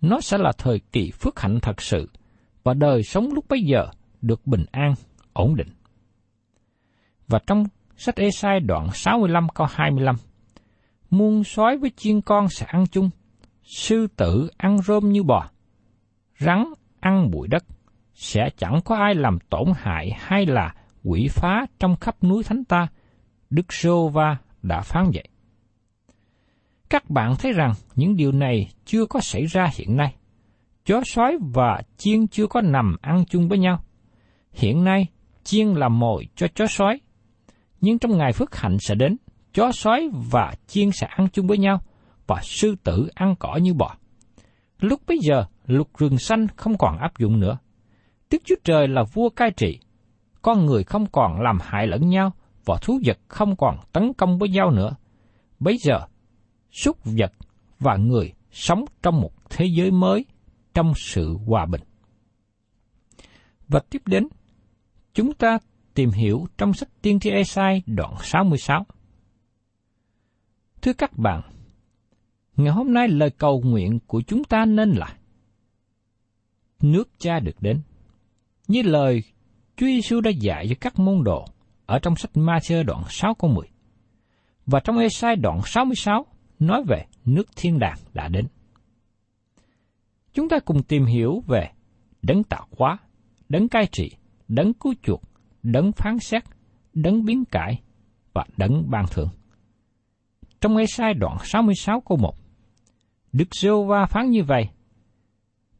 Nó 0.00 0.20
sẽ 0.20 0.38
là 0.38 0.52
thời 0.58 0.80
kỳ 0.92 1.10
phước 1.10 1.40
hạnh 1.40 1.58
thật 1.62 1.82
sự– 1.82 2.08
và 2.64 2.74
đời 2.74 3.02
sống 3.02 3.28
lúc 3.32 3.44
bấy 3.48 3.62
giờ 3.62 3.86
được 4.22 4.46
bình 4.46 4.64
an, 4.70 4.94
ổn 5.32 5.56
định. 5.56 5.68
Và 7.28 7.38
trong 7.46 7.64
sách 7.96 8.16
Esai 8.16 8.60
đoạn 8.60 8.88
65 8.92 9.48
câu 9.48 9.66
25, 9.70 10.16
Muôn 11.10 11.44
sói 11.44 11.76
với 11.76 11.90
chiên 11.96 12.20
con 12.20 12.48
sẽ 12.48 12.66
ăn 12.66 12.86
chung, 12.86 13.10
sư 13.62 14.06
tử 14.16 14.50
ăn 14.56 14.78
rôm 14.78 15.12
như 15.12 15.22
bò, 15.22 15.50
rắn 16.38 16.64
ăn 17.00 17.30
bụi 17.30 17.48
đất, 17.48 17.64
sẽ 18.14 18.48
chẳng 18.56 18.80
có 18.84 18.96
ai 18.96 19.14
làm 19.14 19.38
tổn 19.50 19.64
hại 19.76 20.10
hay 20.18 20.46
là 20.46 20.74
quỷ 21.04 21.28
phá 21.30 21.66
trong 21.78 21.96
khắp 21.96 22.24
núi 22.24 22.44
thánh 22.44 22.64
ta, 22.64 22.88
Đức 23.50 23.72
Sô 23.72 24.08
Va 24.08 24.36
đã 24.62 24.80
phán 24.80 25.10
vậy. 25.14 25.28
Các 26.90 27.10
bạn 27.10 27.34
thấy 27.38 27.52
rằng 27.52 27.72
những 27.94 28.16
điều 28.16 28.32
này 28.32 28.72
chưa 28.84 29.06
có 29.06 29.20
xảy 29.20 29.46
ra 29.46 29.68
hiện 29.74 29.96
nay 29.96 30.14
chó 30.84 31.00
sói 31.04 31.38
và 31.54 31.82
chiên 31.96 32.26
chưa 32.26 32.46
có 32.46 32.60
nằm 32.60 32.96
ăn 33.00 33.24
chung 33.28 33.48
với 33.48 33.58
nhau. 33.58 33.84
Hiện 34.52 34.84
nay, 34.84 35.06
chiên 35.44 35.68
là 35.68 35.88
mồi 35.88 36.26
cho 36.36 36.46
chó 36.54 36.66
sói. 36.66 37.00
Nhưng 37.80 37.98
trong 37.98 38.18
ngày 38.18 38.32
phước 38.32 38.56
hạnh 38.56 38.76
sẽ 38.80 38.94
đến, 38.94 39.16
chó 39.54 39.72
sói 39.72 40.08
và 40.30 40.52
chiên 40.66 40.90
sẽ 40.92 41.06
ăn 41.06 41.28
chung 41.32 41.46
với 41.46 41.58
nhau, 41.58 41.80
và 42.26 42.40
sư 42.42 42.74
tử 42.84 43.08
ăn 43.14 43.34
cỏ 43.38 43.56
như 43.56 43.74
bò. 43.74 43.96
Lúc 44.78 45.00
bấy 45.06 45.18
giờ, 45.22 45.44
luật 45.66 45.86
rừng 45.98 46.18
xanh 46.18 46.46
không 46.56 46.78
còn 46.78 46.98
áp 46.98 47.18
dụng 47.18 47.40
nữa. 47.40 47.58
Đức 48.30 48.42
Chúa 48.44 48.54
Trời 48.64 48.88
là 48.88 49.02
vua 49.12 49.28
cai 49.28 49.50
trị. 49.50 49.78
Con 50.42 50.66
người 50.66 50.84
không 50.84 51.06
còn 51.06 51.40
làm 51.40 51.58
hại 51.62 51.86
lẫn 51.86 52.08
nhau, 52.08 52.32
và 52.64 52.76
thú 52.82 53.00
vật 53.04 53.18
không 53.28 53.56
còn 53.56 53.76
tấn 53.92 54.12
công 54.12 54.38
với 54.38 54.48
nhau 54.48 54.70
nữa. 54.70 54.94
Bây 55.60 55.76
giờ, 55.84 56.00
súc 56.70 56.96
vật 57.04 57.32
và 57.80 57.96
người 57.96 58.32
sống 58.50 58.84
trong 59.02 59.20
một 59.20 59.30
thế 59.50 59.66
giới 59.76 59.90
mới 59.90 60.24
trong 60.74 60.92
sự 60.96 61.36
hòa 61.46 61.66
bình. 61.66 61.80
Và 63.68 63.80
tiếp 63.90 64.02
đến, 64.06 64.28
chúng 65.14 65.34
ta 65.34 65.58
tìm 65.94 66.10
hiểu 66.10 66.46
trong 66.58 66.74
sách 66.74 66.88
Tiên 67.02 67.20
tri 67.20 67.30
Esai 67.30 67.82
đoạn 67.86 68.14
66. 68.22 68.86
Thưa 70.82 70.92
các 70.92 71.18
bạn, 71.18 71.40
ngày 72.56 72.72
hôm 72.72 72.94
nay 72.94 73.08
lời 73.08 73.30
cầu 73.30 73.62
nguyện 73.64 73.98
của 74.06 74.22
chúng 74.26 74.44
ta 74.44 74.64
nên 74.64 74.90
là 74.90 75.16
nước 76.82 77.10
cha 77.18 77.40
được 77.40 77.56
đến. 77.60 77.80
Như 78.68 78.82
lời 78.82 79.22
Chúa 79.76 79.86
Giêsu 79.86 80.20
đã 80.20 80.30
dạy 80.30 80.66
cho 80.68 80.74
các 80.80 80.98
môn 80.98 81.24
đồ 81.24 81.44
ở 81.86 81.98
trong 81.98 82.16
sách 82.16 82.30
Ma-thơ 82.34 82.82
đoạn 82.82 83.02
6 83.08 83.34
câu 83.34 83.50
10. 83.50 83.66
Và 84.66 84.80
trong 84.80 84.98
Esai 84.98 85.36
đoạn 85.36 85.60
66 85.66 86.26
nói 86.58 86.84
về 86.88 87.04
nước 87.24 87.48
thiên 87.56 87.78
đàng 87.78 87.98
đã 88.12 88.28
đến. 88.28 88.46
Chúng 90.34 90.48
ta 90.48 90.58
cùng 90.58 90.82
tìm 90.82 91.04
hiểu 91.04 91.42
về 91.46 91.70
đấng 92.22 92.44
tạo 92.44 92.66
hóa, 92.78 92.98
đấng 93.48 93.68
cai 93.68 93.86
trị, 93.92 94.10
đấng 94.48 94.74
cứu 94.74 94.94
chuộc, 95.02 95.22
đấng 95.62 95.92
phán 95.92 96.18
xét, 96.18 96.42
đấng 96.94 97.24
biến 97.24 97.44
cải 97.44 97.82
và 98.32 98.44
đấng 98.56 98.90
ban 98.90 99.06
thưởng. 99.10 99.28
Trong 100.60 100.74
ngay 100.74 100.86
sai 100.86 101.14
đoạn 101.14 101.36
66 101.44 102.00
câu 102.00 102.18
1, 102.18 102.34
Đức 103.32 103.54
giê 103.54 103.70
va 103.88 104.06
phán 104.06 104.30
như 104.30 104.44
vậy, 104.44 104.68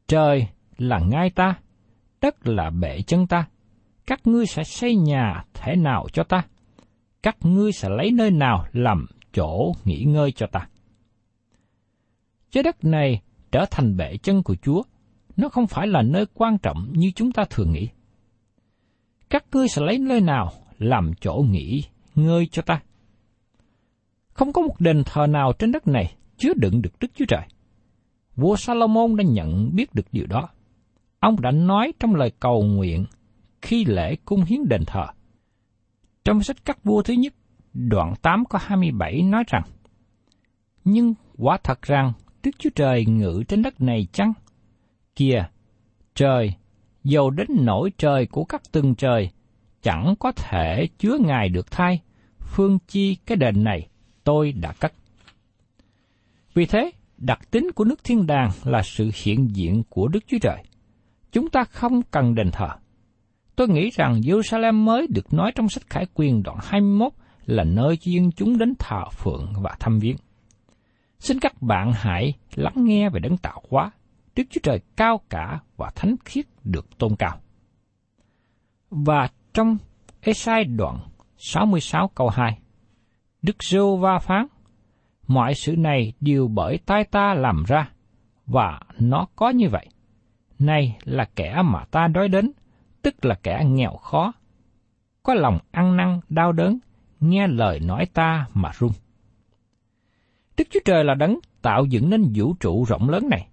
Trời 0.06 0.46
là 0.78 0.98
ngai 0.98 1.30
ta, 1.30 1.58
đất 2.20 2.46
là 2.48 2.70
bệ 2.70 3.02
chân 3.02 3.26
ta, 3.26 3.48
các 4.06 4.20
ngươi 4.26 4.46
sẽ 4.46 4.64
xây 4.64 4.96
nhà 4.96 5.44
thế 5.54 5.76
nào 5.76 6.06
cho 6.12 6.22
ta, 6.22 6.44
các 7.22 7.36
ngươi 7.40 7.72
sẽ 7.72 7.88
lấy 7.88 8.10
nơi 8.10 8.30
nào 8.30 8.66
làm 8.72 9.06
chỗ 9.32 9.72
nghỉ 9.84 10.04
ngơi 10.04 10.32
cho 10.32 10.46
ta. 10.46 10.68
Trái 12.50 12.62
đất 12.62 12.84
này 12.84 13.22
trở 13.52 13.66
thành 13.70 13.96
bệ 13.96 14.16
chân 14.16 14.42
của 14.42 14.54
Chúa, 14.62 14.82
nó 15.36 15.48
không 15.48 15.66
phải 15.66 15.86
là 15.86 16.02
nơi 16.02 16.26
quan 16.34 16.58
trọng 16.58 16.92
như 16.92 17.10
chúng 17.14 17.32
ta 17.32 17.44
thường 17.50 17.72
nghĩ. 17.72 17.88
Các 19.30 19.44
ngươi 19.52 19.68
sẽ 19.68 19.82
lấy 19.82 19.98
nơi 19.98 20.20
nào 20.20 20.52
làm 20.78 21.12
chỗ 21.20 21.44
nghỉ 21.50 21.84
ngơi 22.14 22.48
cho 22.52 22.62
ta? 22.62 22.82
Không 24.32 24.52
có 24.52 24.62
một 24.62 24.80
đền 24.80 25.02
thờ 25.06 25.26
nào 25.26 25.52
trên 25.58 25.72
đất 25.72 25.86
này 25.86 26.14
chứa 26.36 26.52
đựng 26.56 26.82
được 26.82 26.90
Đức 27.00 27.08
Chúa 27.14 27.24
Trời. 27.28 27.46
Vua 28.36 28.56
Salomon 28.56 29.16
đã 29.16 29.24
nhận 29.24 29.74
biết 29.74 29.94
được 29.94 30.06
điều 30.12 30.26
đó. 30.26 30.48
Ông 31.20 31.40
đã 31.40 31.50
nói 31.50 31.92
trong 32.00 32.14
lời 32.14 32.32
cầu 32.40 32.62
nguyện 32.62 33.04
khi 33.62 33.84
lễ 33.84 34.16
cung 34.24 34.44
hiến 34.44 34.68
đền 34.68 34.84
thờ. 34.86 35.06
Trong 36.24 36.42
sách 36.42 36.56
các 36.64 36.84
vua 36.84 37.02
thứ 37.02 37.14
nhất, 37.14 37.34
đoạn 37.74 38.14
8 38.22 38.44
có 38.44 38.58
27 38.62 39.22
nói 39.22 39.44
rằng, 39.46 39.62
Nhưng 40.84 41.14
quả 41.38 41.58
thật 41.64 41.82
rằng 41.82 42.12
Đức 42.42 42.50
Chúa 42.58 42.70
Trời 42.74 43.04
ngự 43.06 43.42
trên 43.48 43.62
đất 43.62 43.80
này 43.80 44.06
chăng? 44.12 44.32
Kìa, 45.16 45.44
trời, 46.14 46.54
dầu 47.04 47.30
đến 47.30 47.46
nổi 47.50 47.90
trời 47.98 48.26
của 48.26 48.44
các 48.44 48.62
tầng 48.72 48.94
trời, 48.94 49.30
chẳng 49.82 50.14
có 50.18 50.32
thể 50.32 50.88
chứa 50.98 51.18
Ngài 51.20 51.48
được 51.48 51.70
thay, 51.70 52.00
phương 52.40 52.78
chi 52.88 53.16
cái 53.26 53.36
đền 53.36 53.64
này 53.64 53.88
tôi 54.24 54.52
đã 54.52 54.72
cất. 54.72 54.92
Vì 56.54 56.66
thế, 56.66 56.90
đặc 57.18 57.50
tính 57.50 57.70
của 57.74 57.84
nước 57.84 58.04
thiên 58.04 58.26
đàng 58.26 58.50
là 58.64 58.82
sự 58.82 59.10
hiện 59.14 59.56
diện 59.56 59.82
của 59.88 60.08
Đức 60.08 60.20
Chúa 60.26 60.38
Trời. 60.42 60.62
Chúng 61.32 61.50
ta 61.50 61.64
không 61.64 62.02
cần 62.10 62.34
đền 62.34 62.50
thờ. 62.50 62.68
Tôi 63.56 63.68
nghĩ 63.68 63.90
rằng 63.90 64.20
Jerusalem 64.20 64.74
mới 64.74 65.06
được 65.06 65.32
nói 65.32 65.52
trong 65.54 65.68
sách 65.68 65.82
Khải 65.90 66.06
Quyền 66.14 66.42
đoạn 66.42 66.58
21 66.62 67.12
là 67.46 67.64
nơi 67.64 67.96
cho 67.96 68.10
dân 68.10 68.32
chúng 68.32 68.58
đến 68.58 68.74
thờ 68.78 69.04
phượng 69.10 69.52
và 69.62 69.76
thăm 69.80 69.98
viếng. 69.98 70.16
Xin 71.22 71.38
các 71.40 71.62
bạn 71.62 71.92
hãy 71.94 72.34
lắng 72.54 72.74
nghe 72.76 73.10
về 73.10 73.20
đấng 73.20 73.36
tạo 73.36 73.62
hóa, 73.70 73.90
Đức 74.36 74.42
Chúa 74.50 74.60
Trời 74.62 74.80
cao 74.96 75.20
cả 75.30 75.60
và 75.76 75.90
thánh 75.94 76.16
khiết 76.24 76.46
được 76.64 76.98
tôn 76.98 77.16
cao. 77.16 77.38
Và 78.90 79.28
trong 79.54 79.76
Esai 80.20 80.64
đoạn 80.64 80.98
66 81.36 82.08
câu 82.08 82.28
2, 82.28 82.58
Đức 83.42 83.62
Giô 83.62 83.96
va 83.96 84.18
phán, 84.18 84.46
mọi 85.26 85.54
sự 85.54 85.76
này 85.76 86.12
đều 86.20 86.48
bởi 86.48 86.78
tay 86.86 87.04
ta 87.04 87.34
làm 87.34 87.64
ra, 87.66 87.90
và 88.46 88.80
nó 88.98 89.26
có 89.36 89.50
như 89.50 89.68
vậy. 89.68 89.86
Này 90.58 90.98
là 91.04 91.24
kẻ 91.36 91.62
mà 91.64 91.84
ta 91.90 92.08
đói 92.08 92.28
đến, 92.28 92.52
tức 93.02 93.24
là 93.24 93.34
kẻ 93.42 93.64
nghèo 93.66 93.96
khó, 93.96 94.32
có 95.22 95.34
lòng 95.34 95.58
ăn 95.70 95.96
năn 95.96 96.20
đau 96.28 96.52
đớn, 96.52 96.78
nghe 97.20 97.46
lời 97.46 97.80
nói 97.80 98.06
ta 98.06 98.46
mà 98.54 98.70
run. 98.78 98.90
Đức 100.62 100.68
Chúa 100.70 100.80
Trời 100.84 101.04
là 101.04 101.14
đấng 101.14 101.38
tạo 101.62 101.84
dựng 101.84 102.10
nên 102.10 102.32
vũ 102.34 102.54
trụ 102.60 102.84
rộng 102.84 103.10
lớn 103.10 103.28
này. 103.28 103.48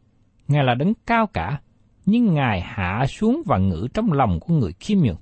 Ngài 0.48 0.64
là 0.64 0.76
đấng 0.76 0.94
cao 1.06 1.28
cả, 1.28 1.62
nhưng 2.06 2.34
Ngài 2.34 2.62
hạ 2.62 3.06
xuống 3.08 3.42
và 3.46 3.58
ngự 3.58 3.88
trong 3.94 4.12
lòng 4.12 4.40
của 4.40 4.54
người 4.54 4.74
khiêm 4.80 5.00
nhường. 5.00 5.18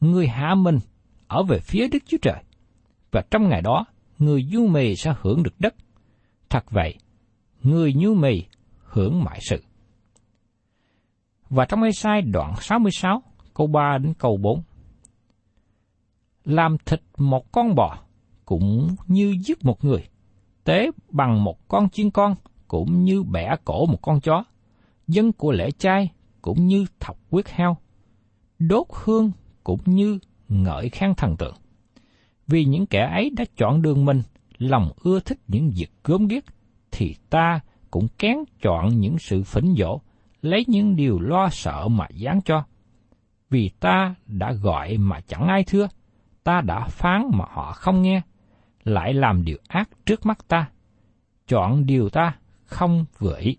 Người 0.00 0.28
hạ 0.28 0.54
mình 0.54 0.78
ở 1.26 1.42
về 1.42 1.58
phía 1.58 1.88
Đức 1.88 1.98
Chúa 2.06 2.16
Trời, 2.22 2.42
và 3.10 3.22
trong 3.30 3.48
ngày 3.48 3.62
đó, 3.62 3.84
người 4.18 4.44
du 4.52 4.66
mì 4.66 4.96
sẽ 4.96 5.14
hưởng 5.20 5.42
được 5.42 5.54
đất. 5.58 5.74
Thật 6.50 6.70
vậy, 6.70 6.94
người 7.62 7.94
nhu 7.94 8.14
mì 8.14 8.42
hưởng 8.84 9.24
mọi 9.24 9.38
sự. 9.40 9.62
Và 11.50 11.64
trong 11.64 11.82
Ê-sai 11.82 12.22
đoạn 12.22 12.54
66, 12.60 13.22
câu 13.54 13.66
3 13.66 13.98
đến 13.98 14.14
câu 14.18 14.36
4. 14.36 14.62
Làm 16.44 16.76
thịt 16.86 17.00
một 17.18 17.52
con 17.52 17.74
bò 17.74 17.98
cũng 18.44 18.96
như 19.06 19.36
giết 19.46 19.64
một 19.64 19.84
người, 19.84 20.08
tế 20.66 20.90
bằng 21.10 21.44
một 21.44 21.68
con 21.68 21.88
chiên 21.88 22.10
con 22.10 22.34
cũng 22.68 23.04
như 23.04 23.22
bẻ 23.22 23.56
cổ 23.64 23.86
một 23.86 24.02
con 24.02 24.20
chó, 24.20 24.44
dân 25.08 25.32
của 25.32 25.52
lễ 25.52 25.70
chay 25.70 26.10
cũng 26.42 26.66
như 26.66 26.86
thọc 27.00 27.16
quyết 27.30 27.48
heo, 27.48 27.76
đốt 28.58 28.86
hương 28.92 29.30
cũng 29.64 29.80
như 29.84 30.18
ngợi 30.48 30.88
khen 30.88 31.14
thần 31.14 31.36
tượng. 31.36 31.54
Vì 32.46 32.64
những 32.64 32.86
kẻ 32.86 33.08
ấy 33.12 33.30
đã 33.36 33.44
chọn 33.56 33.82
đường 33.82 34.04
mình, 34.04 34.22
lòng 34.58 34.90
ưa 35.02 35.20
thích 35.20 35.38
những 35.48 35.70
việc 35.76 35.90
gớm 36.04 36.26
ghiếc, 36.26 36.44
thì 36.90 37.14
ta 37.30 37.60
cũng 37.90 38.06
kén 38.18 38.36
chọn 38.62 39.00
những 39.00 39.18
sự 39.18 39.42
phỉnh 39.42 39.74
dỗ, 39.78 40.00
lấy 40.42 40.64
những 40.68 40.96
điều 40.96 41.20
lo 41.20 41.48
sợ 41.52 41.88
mà 41.88 42.06
dán 42.14 42.40
cho. 42.44 42.64
Vì 43.50 43.70
ta 43.80 44.14
đã 44.26 44.52
gọi 44.52 44.96
mà 44.96 45.20
chẳng 45.20 45.48
ai 45.48 45.64
thưa, 45.64 45.88
ta 46.44 46.60
đã 46.60 46.86
phán 46.88 47.30
mà 47.32 47.44
họ 47.48 47.72
không 47.72 48.02
nghe, 48.02 48.22
lại 48.86 49.14
làm 49.14 49.44
điều 49.44 49.56
ác 49.68 49.88
trước 50.06 50.26
mắt 50.26 50.38
ta, 50.48 50.68
chọn 51.48 51.86
điều 51.86 52.08
ta 52.08 52.36
không 52.64 53.04
vừa 53.18 53.38
ý. 53.38 53.56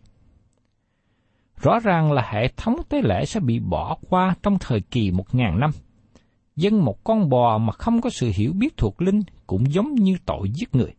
Rõ 1.62 1.80
ràng 1.80 2.12
là 2.12 2.30
hệ 2.32 2.48
thống 2.58 2.76
tế 2.90 3.02
lễ 3.02 3.26
sẽ 3.26 3.40
bị 3.40 3.60
bỏ 3.60 3.98
qua 4.10 4.36
trong 4.44 4.58
thời 4.60 4.82
kỳ 4.82 5.12
một 5.12 5.36
ngàn 5.36 5.60
năm. 5.60 5.72
Dân 6.56 6.86
một 6.86 7.04
con 7.04 7.30
bò 7.30 7.58
mà 7.58 7.74
không 7.74 8.02
có 8.02 8.10
sự 8.10 8.32
hiểu 8.36 8.54
biết 8.54 8.78
thuộc 8.78 9.02
linh 9.02 9.22
cũng 9.48 9.74
giống 9.74 9.96
như 9.96 10.18
tội 10.26 10.50
giết 10.50 10.76
người. 10.76 10.94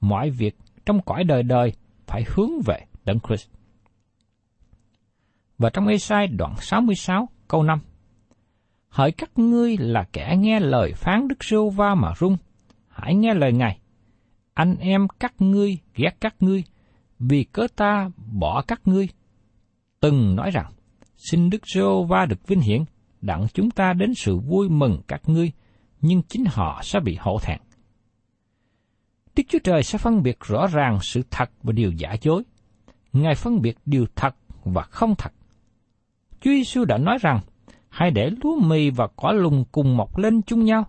Mọi 0.00 0.30
việc 0.30 0.56
trong 0.86 1.02
cõi 1.02 1.24
đời 1.24 1.42
đời 1.42 1.72
phải 2.06 2.24
hướng 2.34 2.50
về 2.66 2.78
Đấng 3.04 3.18
Christ. 3.20 3.48
Và 5.58 5.70
trong 5.70 5.86
Ê-sai 5.86 6.26
đoạn 6.26 6.54
66 6.60 7.28
câu 7.48 7.62
5 7.62 7.78
Hỡi 8.88 9.12
các 9.12 9.38
ngươi 9.38 9.76
là 9.76 10.04
kẻ 10.12 10.36
nghe 10.38 10.60
lời 10.60 10.92
phán 10.94 11.28
Đức 11.28 11.44
Rô 11.44 11.70
Va 11.70 11.94
mà 11.94 12.12
rung, 12.20 12.36
hãy 12.96 13.14
nghe 13.14 13.34
lời 13.34 13.52
Ngài. 13.52 13.78
Anh 14.54 14.76
em 14.76 15.06
các 15.20 15.34
ngươi 15.38 15.78
ghét 15.94 16.16
các 16.20 16.34
ngươi, 16.40 16.64
vì 17.18 17.44
cớ 17.44 17.66
ta 17.76 18.10
bỏ 18.32 18.62
các 18.62 18.80
ngươi. 18.84 19.08
Từng 20.00 20.36
nói 20.36 20.50
rằng, 20.50 20.72
xin 21.16 21.50
Đức 21.50 21.62
Rô 21.74 22.04
Va 22.04 22.26
được 22.26 22.46
vinh 22.46 22.60
hiển, 22.60 22.84
đặng 23.20 23.46
chúng 23.54 23.70
ta 23.70 23.92
đến 23.92 24.14
sự 24.14 24.38
vui 24.38 24.68
mừng 24.68 25.00
các 25.08 25.28
ngươi, 25.28 25.52
nhưng 26.00 26.22
chính 26.22 26.44
họ 26.48 26.80
sẽ 26.82 27.00
bị 27.00 27.16
hổ 27.20 27.38
thẹn. 27.42 27.58
Đức 29.36 29.42
Chúa 29.48 29.58
Trời 29.64 29.82
sẽ 29.82 29.98
phân 29.98 30.22
biệt 30.22 30.38
rõ 30.40 30.66
ràng 30.66 30.98
sự 31.02 31.22
thật 31.30 31.50
và 31.62 31.72
điều 31.72 31.92
giả 31.92 32.16
dối. 32.22 32.42
Ngài 33.12 33.34
phân 33.34 33.62
biệt 33.62 33.78
điều 33.86 34.06
thật 34.16 34.36
và 34.64 34.82
không 34.82 35.14
thật. 35.18 35.32
Chúa 36.40 36.50
Giêsu 36.50 36.84
đã 36.84 36.98
nói 36.98 37.18
rằng, 37.20 37.40
hãy 37.88 38.10
để 38.10 38.30
lúa 38.42 38.60
mì 38.60 38.90
và 38.90 39.08
cỏ 39.16 39.32
lùng 39.32 39.64
cùng 39.72 39.96
mọc 39.96 40.18
lên 40.18 40.42
chung 40.42 40.64
nhau. 40.64 40.84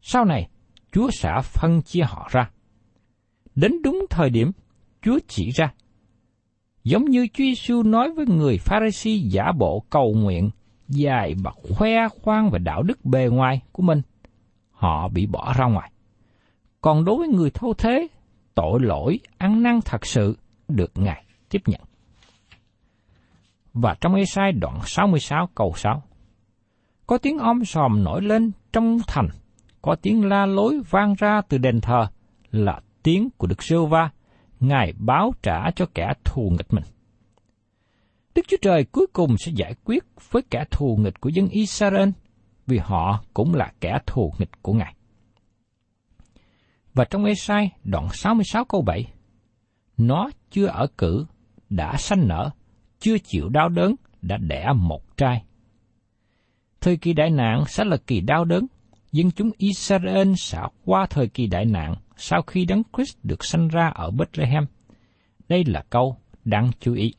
Sau 0.00 0.24
này, 0.24 0.48
Chúa 0.92 1.10
sẽ 1.10 1.30
phân 1.42 1.82
chia 1.82 2.02
họ 2.02 2.28
ra. 2.30 2.50
Đến 3.54 3.72
đúng 3.82 4.06
thời 4.10 4.30
điểm, 4.30 4.52
Chúa 5.02 5.18
chỉ 5.28 5.50
ra. 5.50 5.72
Giống 6.84 7.04
như 7.04 7.26
Chúa 7.32 7.44
Giêsu 7.44 7.82
nói 7.82 8.12
với 8.12 8.26
người 8.26 8.58
Pharisee 8.58 9.16
giả 9.16 9.52
bộ 9.58 9.84
cầu 9.90 10.14
nguyện, 10.16 10.50
dài 10.88 11.34
và 11.44 11.50
khoe 11.50 12.08
khoang 12.08 12.50
về 12.50 12.58
đạo 12.58 12.82
đức 12.82 13.04
bề 13.04 13.28
ngoài 13.28 13.60
của 13.72 13.82
mình, 13.82 14.02
họ 14.70 15.08
bị 15.08 15.26
bỏ 15.26 15.54
ra 15.58 15.66
ngoài. 15.66 15.92
Còn 16.80 17.04
đối 17.04 17.16
với 17.16 17.28
người 17.28 17.50
thâu 17.50 17.74
thế, 17.78 18.06
tội 18.54 18.80
lỗi, 18.82 19.20
ăn 19.38 19.62
năn 19.62 19.80
thật 19.84 20.06
sự 20.06 20.36
được 20.68 20.92
Ngài 20.94 21.24
tiếp 21.48 21.62
nhận. 21.66 21.80
Và 23.74 23.94
trong 24.00 24.14
Ê-sai 24.14 24.52
đoạn 24.52 24.78
66 24.84 25.48
câu 25.54 25.72
6, 25.76 26.02
có 27.06 27.18
tiếng 27.18 27.38
om 27.38 27.64
sòm 27.64 28.04
nổi 28.04 28.22
lên 28.22 28.52
trong 28.72 28.98
thành, 29.06 29.28
có 29.82 29.96
tiếng 30.02 30.24
la 30.24 30.46
lối 30.46 30.80
vang 30.90 31.14
ra 31.18 31.40
từ 31.48 31.58
đền 31.58 31.80
thờ 31.80 32.06
là 32.50 32.80
tiếng 33.02 33.30
của 33.36 33.46
Đức 33.46 33.62
Sêu 33.62 33.86
Va, 33.86 34.10
Ngài 34.60 34.92
báo 34.98 35.32
trả 35.42 35.70
cho 35.70 35.86
kẻ 35.94 36.12
thù 36.24 36.50
nghịch 36.50 36.72
mình. 36.72 36.84
Đức 38.34 38.42
Chúa 38.48 38.56
Trời 38.62 38.84
cuối 38.84 39.06
cùng 39.12 39.36
sẽ 39.38 39.52
giải 39.54 39.74
quyết 39.84 40.04
với 40.30 40.42
kẻ 40.50 40.64
thù 40.70 40.96
nghịch 41.00 41.20
của 41.20 41.28
dân 41.28 41.48
Israel, 41.48 42.08
vì 42.66 42.78
họ 42.78 43.24
cũng 43.34 43.54
là 43.54 43.72
kẻ 43.80 43.98
thù 44.06 44.32
nghịch 44.38 44.62
của 44.62 44.72
Ngài. 44.72 44.94
Và 46.94 47.04
trong 47.04 47.24
Esai 47.24 47.70
đoạn 47.84 48.08
66 48.12 48.64
câu 48.64 48.82
7, 48.82 49.12
Nó 49.96 50.30
chưa 50.50 50.66
ở 50.66 50.86
cử, 50.98 51.26
đã 51.70 51.96
sanh 51.96 52.28
nở, 52.28 52.50
chưa 52.98 53.18
chịu 53.18 53.48
đau 53.48 53.68
đớn, 53.68 53.94
đã 54.22 54.36
đẻ 54.36 54.72
một 54.76 55.16
trai. 55.16 55.44
Thời 56.80 56.96
kỳ 56.96 57.12
đại 57.12 57.30
nạn 57.30 57.64
sẽ 57.66 57.84
là 57.84 57.96
kỳ 58.06 58.20
đau 58.20 58.44
đớn, 58.44 58.66
dân 59.12 59.30
chúng 59.30 59.50
Israel 59.58 60.32
sẽ 60.36 60.58
qua 60.84 61.06
thời 61.10 61.28
kỳ 61.28 61.46
đại 61.46 61.64
nạn 61.64 61.94
sau 62.16 62.42
khi 62.42 62.64
Đấng 62.64 62.82
Christ 62.96 63.16
được 63.22 63.44
sanh 63.44 63.68
ra 63.68 63.88
ở 63.94 64.10
Bethlehem. 64.10 64.64
Đây 65.48 65.64
là 65.66 65.84
câu 65.90 66.16
đáng 66.44 66.70
chú 66.80 66.94
ý. 66.94 67.14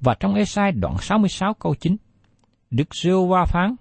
Và 0.00 0.14
trong 0.20 0.34
Esai 0.34 0.72
đoạn 0.72 0.96
66 0.98 1.54
câu 1.54 1.74
9, 1.74 1.96
Đức 2.70 2.88
Siêu 2.94 3.26
Va 3.26 3.44
phán, 3.44 3.76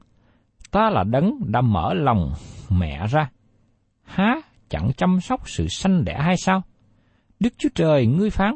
Ta 0.71 0.89
là 0.89 1.03
đấng 1.03 1.51
đã 1.51 1.61
mở 1.61 1.93
lòng 1.93 2.33
mẹ 2.69 3.07
ra. 3.07 3.29
Há 4.03 4.35
chẳng 4.69 4.91
chăm 4.97 5.21
sóc 5.21 5.49
sự 5.49 5.67
sanh 5.67 6.05
đẻ 6.05 6.17
hay 6.19 6.37
sao? 6.37 6.61
Đức 7.39 7.53
Chúa 7.57 7.69
Trời 7.75 8.05
ngươi 8.05 8.29
phán, 8.29 8.55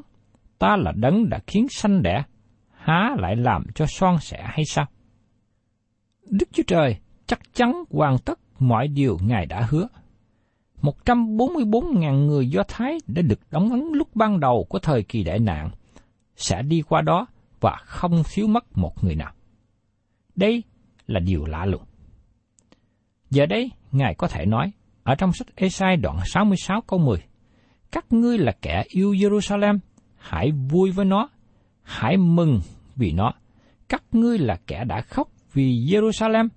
ta 0.60 0.76
là 0.76 0.92
đấng 0.96 1.30
đã 1.30 1.40
khiến 1.48 1.68
sanh 1.70 2.02
đẻ, 2.02 2.24
há 2.72 3.16
lại 3.18 3.36
làm 3.36 3.64
cho 3.76 3.86
son 3.86 4.18
sẻ 4.20 4.44
hay 4.44 4.66
sao? 4.66 4.86
Đức 6.30 6.50
Chúa 6.52 6.64
Trời 6.68 6.98
chắc 7.28 7.54
chắn 7.54 7.84
hoàn 7.90 8.18
tất 8.18 8.40
mọi 8.60 8.88
điều 8.88 9.18
Ngài 9.22 9.46
đã 9.46 9.68
hứa. 9.70 9.88
144.000 10.82 12.26
người 12.26 12.50
Do 12.50 12.64
Thái 12.68 12.98
đã 13.08 13.22
được 13.22 13.40
đóng 13.52 13.70
ấn 13.70 13.90
lúc 13.94 14.16
ban 14.16 14.40
đầu 14.40 14.66
của 14.70 14.80
thời 14.80 15.04
kỳ 15.04 15.24
đại 15.24 15.40
nạn, 15.40 15.70
sẽ 16.36 16.62
đi 16.62 16.82
qua 16.82 17.02
đó 17.02 17.28
và 17.60 17.78
không 17.86 18.24
thiếu 18.34 18.48
mất 18.48 18.78
một 18.78 19.04
người 19.04 19.16
nào. 19.16 19.32
Đây 20.36 20.64
là 21.08 21.20
điều 21.20 21.46
lạ 21.46 21.66
lùng. 21.66 21.84
Giờ 23.30 23.46
đây, 23.46 23.72
Ngài 23.92 24.16
có 24.16 24.28
thể 24.28 24.46
nói, 24.46 24.72
ở 25.04 25.16
trong 25.16 25.34
sách 25.34 25.48
Esai 25.56 25.98
đoạn 25.98 26.18
66 26.26 26.82
câu 26.82 27.00
10, 27.00 27.18
Các 27.92 28.06
ngươi 28.14 28.38
là 28.38 28.52
kẻ 28.62 28.84
yêu 28.88 29.12
Jerusalem, 29.12 29.80
hãy 30.18 30.52
vui 30.52 30.92
với 30.92 31.06
nó, 31.06 31.30
hãy 31.82 32.18
mừng 32.18 32.62
vì 32.96 33.12
nó. 33.12 33.32
Các 33.90 34.04
ngươi 34.12 34.38
là 34.38 34.60
kẻ 34.68 34.84
đã 34.84 35.02
khóc 35.02 35.30
vì 35.54 35.86
Jerusalem, 35.86 36.48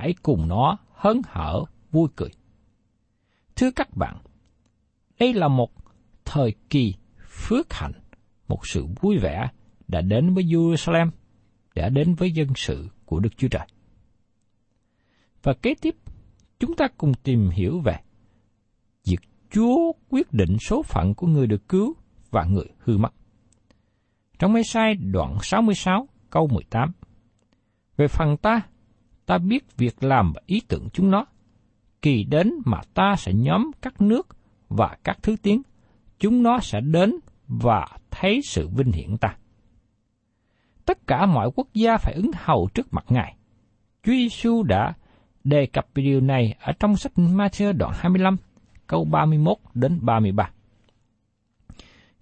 hãy 0.00 0.14
cùng 0.22 0.48
nó 0.48 0.78
hớn 0.92 1.20
hở, 1.26 1.64
vui 1.90 2.08
cười. 2.16 2.30
Thưa 3.56 3.70
các 3.70 3.96
bạn, 3.96 4.16
đây 5.18 5.32
là 5.34 5.48
một 5.48 5.70
thời 6.24 6.54
kỳ 6.70 6.94
phước 7.28 7.72
hạnh, 7.72 7.92
một 8.48 8.66
sự 8.66 8.86
vui 9.00 9.18
vẻ 9.18 9.48
đã 9.88 10.00
đến 10.00 10.34
với 10.34 10.44
Jerusalem, 10.44 11.10
đã 11.74 11.88
đến 11.88 12.14
với 12.14 12.30
dân 12.30 12.48
sự 12.56 12.88
của 13.04 13.20
Đức 13.20 13.36
Chúa 13.36 13.48
Trời. 13.48 13.66
Và 15.42 15.54
kế 15.62 15.74
tiếp, 15.80 15.96
chúng 16.58 16.76
ta 16.76 16.88
cùng 16.96 17.14
tìm 17.14 17.50
hiểu 17.50 17.80
về 17.80 17.96
việc 19.04 19.20
Chúa 19.50 19.92
quyết 20.08 20.32
định 20.32 20.56
số 20.58 20.82
phận 20.82 21.14
của 21.14 21.26
người 21.26 21.46
được 21.46 21.68
cứu 21.68 21.94
và 22.30 22.44
người 22.44 22.68
hư 22.78 22.98
mất. 22.98 23.12
Trong 24.38 24.52
mê 24.52 24.62
sai 24.62 24.94
đoạn 24.94 25.36
66 25.42 26.08
câu 26.30 26.46
18 26.46 26.92
Về 27.96 28.08
phần 28.08 28.36
ta, 28.36 28.60
ta 29.26 29.38
biết 29.38 29.76
việc 29.76 30.04
làm 30.04 30.32
và 30.32 30.40
ý 30.46 30.60
tưởng 30.68 30.88
chúng 30.92 31.10
nó. 31.10 31.24
Kỳ 32.02 32.24
đến 32.24 32.52
mà 32.64 32.80
ta 32.94 33.14
sẽ 33.18 33.32
nhóm 33.32 33.70
các 33.82 34.00
nước 34.00 34.28
và 34.68 34.96
các 35.04 35.18
thứ 35.22 35.36
tiếng, 35.42 35.62
chúng 36.18 36.42
nó 36.42 36.58
sẽ 36.60 36.80
đến 36.80 37.14
và 37.48 37.86
thấy 38.10 38.40
sự 38.44 38.68
vinh 38.68 38.92
hiển 38.92 39.16
ta. 39.16 39.36
Tất 40.84 41.06
cả 41.06 41.26
mọi 41.26 41.50
quốc 41.54 41.68
gia 41.74 41.96
phải 41.96 42.14
ứng 42.14 42.30
hầu 42.34 42.68
trước 42.74 42.86
mặt 42.90 43.04
Ngài. 43.08 43.36
Chúa 44.02 44.12
Giêsu 44.12 44.62
đã 44.62 44.94
đề 45.44 45.66
cập 45.66 45.86
về 45.94 46.02
điều 46.02 46.20
này 46.20 46.54
ở 46.60 46.72
trong 46.72 46.96
sách 46.96 47.12
Matthew 47.16 47.72
đoạn 47.72 47.92
25, 47.94 48.36
câu 48.86 49.04
31 49.04 49.56
đến 49.74 49.98
33. 50.02 50.50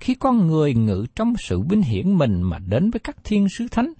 Khi 0.00 0.14
con 0.14 0.46
người 0.46 0.74
ngự 0.74 1.06
trong 1.14 1.34
sự 1.38 1.60
vinh 1.60 1.82
hiển 1.82 2.18
mình 2.18 2.42
mà 2.42 2.58
đến 2.58 2.90
với 2.90 3.00
các 3.00 3.16
thiên 3.24 3.48
sứ 3.48 3.66
thánh, 3.70 3.92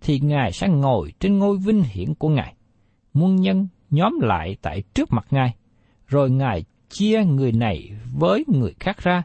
thì 0.00 0.20
Ngài 0.20 0.52
sẽ 0.52 0.68
ngồi 0.68 1.12
trên 1.20 1.38
ngôi 1.38 1.58
vinh 1.58 1.82
hiển 1.82 2.14
của 2.14 2.28
Ngài. 2.28 2.54
Muôn 3.14 3.36
nhân 3.36 3.68
nhóm 3.90 4.20
lại 4.20 4.56
tại 4.62 4.82
trước 4.94 5.12
mặt 5.12 5.26
Ngài, 5.30 5.54
rồi 6.06 6.30
Ngài 6.30 6.64
chia 6.88 7.24
người 7.24 7.52
này 7.52 7.90
với 8.12 8.44
người 8.46 8.74
khác 8.80 9.02
ra, 9.02 9.22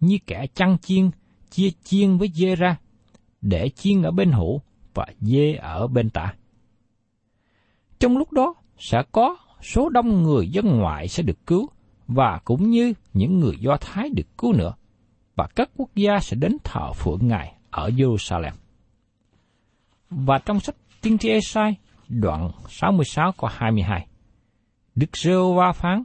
như 0.00 0.18
kẻ 0.26 0.46
chăn 0.54 0.78
chiên, 0.78 1.10
chia 1.50 1.70
chiên 1.84 2.16
với 2.16 2.30
dê 2.34 2.54
ra, 2.54 2.76
để 3.40 3.68
chiên 3.68 4.02
ở 4.02 4.10
bên 4.10 4.32
hữu 4.32 4.60
và 4.94 5.06
dê 5.20 5.54
ở 5.54 5.86
bên 5.86 6.10
tả. 6.10 6.34
Trong 7.98 8.18
lúc 8.18 8.32
đó, 8.32 8.54
sẽ 8.78 9.02
có 9.12 9.36
số 9.62 9.88
đông 9.88 10.22
người 10.22 10.48
dân 10.48 10.78
ngoại 10.78 11.08
sẽ 11.08 11.22
được 11.22 11.46
cứu, 11.46 11.68
và 12.06 12.40
cũng 12.44 12.70
như 12.70 12.92
những 13.14 13.38
người 13.38 13.56
Do 13.60 13.76
Thái 13.80 14.10
được 14.10 14.38
cứu 14.38 14.52
nữa, 14.52 14.74
và 15.36 15.46
các 15.56 15.70
quốc 15.76 15.90
gia 15.94 16.18
sẽ 16.20 16.36
đến 16.36 16.56
thờ 16.64 16.92
phượng 16.92 17.28
Ngài 17.28 17.54
ở 17.70 17.88
Jerusalem. 17.88 18.52
Và 20.10 20.38
trong 20.38 20.60
sách 20.60 20.76
Tiên 21.00 21.18
tri 21.18 21.28
Esai, 21.28 21.76
đoạn 22.08 22.50
66 22.68 23.32
câu 23.38 23.50
22, 23.52 24.06
Đức 24.94 25.16
giê 25.16 25.32
va 25.56 25.72
phán, 25.72 26.04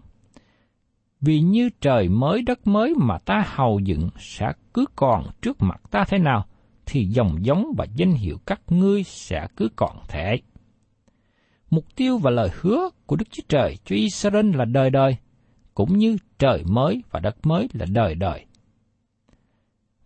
Vì 1.22 1.40
như 1.40 1.70
trời 1.82 2.10
mới 2.10 2.42
đất 2.42 2.68
mới 2.68 2.94
mà 2.98 3.18
ta 3.26 3.44
hầu 3.48 3.80
dựng 3.80 4.10
sẽ 4.20 4.52
cứ 4.74 4.86
còn 4.96 5.24
trước 5.42 5.62
mặt 5.62 5.82
ta 5.92 6.04
thế 6.08 6.18
nào, 6.18 6.46
thì 6.86 7.06
dòng 7.06 7.46
giống 7.46 7.66
và 7.78 7.86
danh 7.96 8.14
hiệu 8.14 8.38
các 8.46 8.62
ngươi 8.68 9.04
sẽ 9.04 9.48
cứ 9.56 9.70
còn 9.76 9.98
thể. 10.08 10.38
Mục 11.70 11.86
tiêu 11.96 12.18
và 12.18 12.32
lời 12.32 12.50
hứa 12.62 12.90
của 13.06 13.16
Đức 13.16 13.26
Chúa 13.32 13.44
Trời 13.48 13.78
cho 13.86 13.96
Israel 13.96 14.56
là 14.56 14.66
đời 14.66 14.90
đời, 14.90 15.18
cũng 15.74 15.98
như 15.98 16.18
trời 16.40 16.64
mới 16.66 17.04
và 17.12 17.20
đất 17.20 17.46
mới 17.46 17.68
là 17.74 17.86
đời 17.90 18.16
đời. 18.16 18.46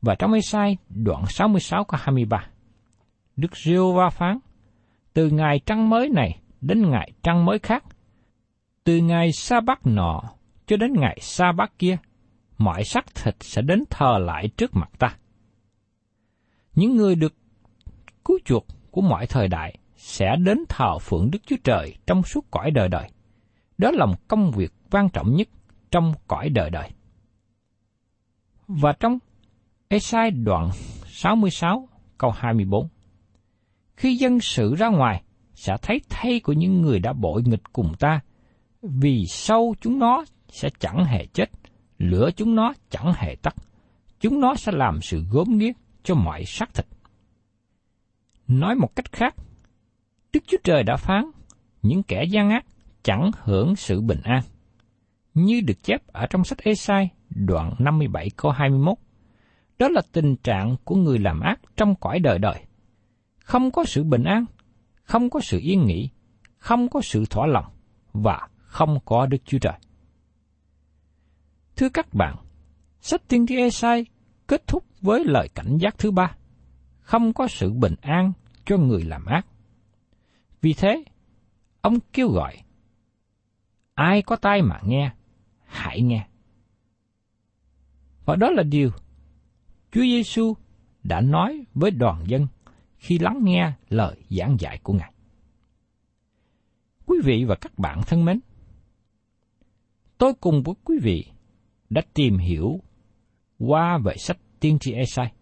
Và 0.01 0.15
trong 0.15 0.33
Esai 0.33 0.77
đoạn 0.89 1.23
66 1.29 1.83
câu 1.83 1.99
23, 2.03 2.47
Đức 3.35 3.57
rêu 3.57 3.91
Va 3.91 4.09
phán, 4.09 4.39
từ 5.13 5.29
ngày 5.29 5.59
trăng 5.65 5.89
mới 5.89 6.09
này 6.09 6.39
đến 6.61 6.89
ngày 6.91 7.11
trăng 7.23 7.45
mới 7.45 7.59
khác, 7.59 7.83
từ 8.83 8.97
ngày 8.97 9.31
sa 9.31 9.59
bắc 9.61 9.87
nọ 9.87 10.21
cho 10.65 10.77
đến 10.77 10.93
ngày 10.93 11.17
sa 11.21 11.51
bắc 11.51 11.79
kia, 11.79 11.97
mọi 12.57 12.83
xác 12.83 13.15
thịt 13.15 13.35
sẽ 13.39 13.61
đến 13.61 13.83
thờ 13.89 14.17
lại 14.17 14.47
trước 14.57 14.75
mặt 14.75 14.89
ta. 14.99 15.17
Những 16.75 16.95
người 16.95 17.15
được 17.15 17.33
cứu 18.25 18.39
chuộc 18.45 18.65
của 18.91 19.01
mọi 19.01 19.27
thời 19.27 19.47
đại 19.47 19.77
sẽ 19.95 20.35
đến 20.35 20.57
thờ 20.69 20.99
phượng 20.99 21.31
Đức 21.31 21.39
Chúa 21.45 21.55
Trời 21.63 21.95
trong 22.07 22.23
suốt 22.23 22.45
cõi 22.51 22.71
đời 22.71 22.89
đời. 22.89 23.09
Đó 23.77 23.91
là 23.91 24.05
một 24.05 24.27
công 24.27 24.51
việc 24.51 24.73
quan 24.91 25.09
trọng 25.09 25.35
nhất 25.35 25.47
trong 25.91 26.13
cõi 26.27 26.49
đời 26.49 26.69
đời. 26.69 26.89
Và 28.67 28.93
trong 28.99 29.19
Esai 29.87 30.31
đoạn 30.31 30.69
66 31.05 31.89
câu 32.17 32.31
24 32.31 32.87
khi 33.97 34.15
dân 34.15 34.39
sự 34.39 34.75
ra 34.75 34.87
ngoài, 34.87 35.23
sẽ 35.53 35.77
thấy 35.81 36.01
thay 36.09 36.39
của 36.39 36.53
những 36.53 36.81
người 36.81 36.99
đã 36.99 37.13
bội 37.13 37.43
nghịch 37.45 37.73
cùng 37.73 37.93
ta, 37.99 38.19
vì 38.81 39.25
sâu 39.27 39.75
chúng 39.81 39.99
nó 39.99 40.25
sẽ 40.49 40.69
chẳng 40.79 41.05
hề 41.05 41.25
chết, 41.25 41.49
lửa 41.97 42.29
chúng 42.35 42.55
nó 42.55 42.73
chẳng 42.89 43.13
hề 43.15 43.35
tắt. 43.35 43.55
Chúng 44.19 44.39
nó 44.39 44.55
sẽ 44.55 44.71
làm 44.71 45.01
sự 45.01 45.23
gốm 45.31 45.57
nghiết 45.57 45.75
cho 46.03 46.15
mọi 46.15 46.45
xác 46.45 46.73
thịt. 46.73 46.85
Nói 48.47 48.75
một 48.75 48.95
cách 48.95 49.11
khác, 49.11 49.35
Đức 50.33 50.43
Chúa 50.47 50.57
Trời 50.63 50.83
đã 50.83 50.95
phán, 50.95 51.31
những 51.81 52.03
kẻ 52.03 52.23
gian 52.23 52.49
ác 52.49 52.65
chẳng 53.03 53.31
hưởng 53.43 53.75
sự 53.75 54.01
bình 54.01 54.21
an. 54.23 54.41
Như 55.33 55.61
được 55.61 55.83
chép 55.83 56.07
ở 56.07 56.27
trong 56.29 56.43
sách 56.43 56.59
Esai 56.59 57.09
đoạn 57.29 57.73
57 57.79 58.29
câu 58.37 58.51
21. 58.51 58.97
Đó 59.79 59.87
là 59.89 60.01
tình 60.11 60.35
trạng 60.35 60.75
của 60.83 60.95
người 60.95 61.19
làm 61.19 61.39
ác 61.39 61.59
trong 61.75 61.95
cõi 61.95 62.19
đời 62.19 62.39
đời. 62.39 62.63
Không 63.45 63.71
có 63.71 63.85
sự 63.85 64.03
bình 64.03 64.23
an, 64.23 64.45
không 65.03 65.29
có 65.29 65.39
sự 65.39 65.59
yên 65.59 65.85
nghỉ, 65.85 66.09
không 66.57 66.89
có 66.89 67.01
sự 67.01 67.25
thỏa 67.29 67.47
lòng 67.47 67.65
và 68.13 68.47
không 68.57 68.99
có 69.05 69.25
Đức 69.25 69.37
Chúa 69.45 69.57
Trời. 69.59 69.73
Thưa 71.75 71.89
các 71.89 72.13
bạn, 72.13 72.35
sách 72.99 73.21
tiên 73.27 73.45
tri 73.47 73.55
Esai 73.55 74.05
kết 74.47 74.67
thúc 74.67 74.85
với 75.01 75.23
lời 75.25 75.49
cảnh 75.55 75.77
giác 75.77 75.97
thứ 75.97 76.11
ba, 76.11 76.35
không 76.99 77.33
có 77.33 77.47
sự 77.47 77.73
bình 77.73 77.95
an 78.01 78.33
cho 78.65 78.77
người 78.77 79.03
làm 79.03 79.25
ác. 79.25 79.47
Vì 80.61 80.73
thế, 80.73 81.03
ông 81.81 81.99
kêu 82.13 82.29
gọi, 82.29 82.57
ai 83.93 84.21
có 84.21 84.35
tai 84.35 84.61
mà 84.61 84.79
nghe, 84.83 85.11
hãy 85.65 86.01
nghe. 86.01 86.27
Và 88.25 88.35
đó 88.35 88.49
là 88.49 88.63
điều 88.63 88.91
Chúa 89.91 90.01
Giêsu 90.01 90.53
đã 91.03 91.21
nói 91.21 91.65
với 91.73 91.91
đoàn 91.91 92.23
dân 92.27 92.47
khi 93.05 93.19
lắng 93.19 93.39
nghe 93.43 93.71
lời 93.89 94.15
giảng 94.29 94.55
dạy 94.59 94.79
của 94.83 94.93
Ngài. 94.93 95.13
Quý 97.05 97.17
vị 97.23 97.45
và 97.47 97.55
các 97.55 97.79
bạn 97.79 98.01
thân 98.07 98.25
mến, 98.25 98.39
tôi 100.17 100.33
cùng 100.33 100.63
với 100.63 100.75
quý 100.83 100.97
vị 101.01 101.25
đã 101.89 102.01
tìm 102.13 102.37
hiểu 102.37 102.79
qua 103.59 103.97
về 103.97 104.17
sách 104.17 104.37
tiên 104.59 104.77
tri 104.79 104.93
Esai. 104.93 105.33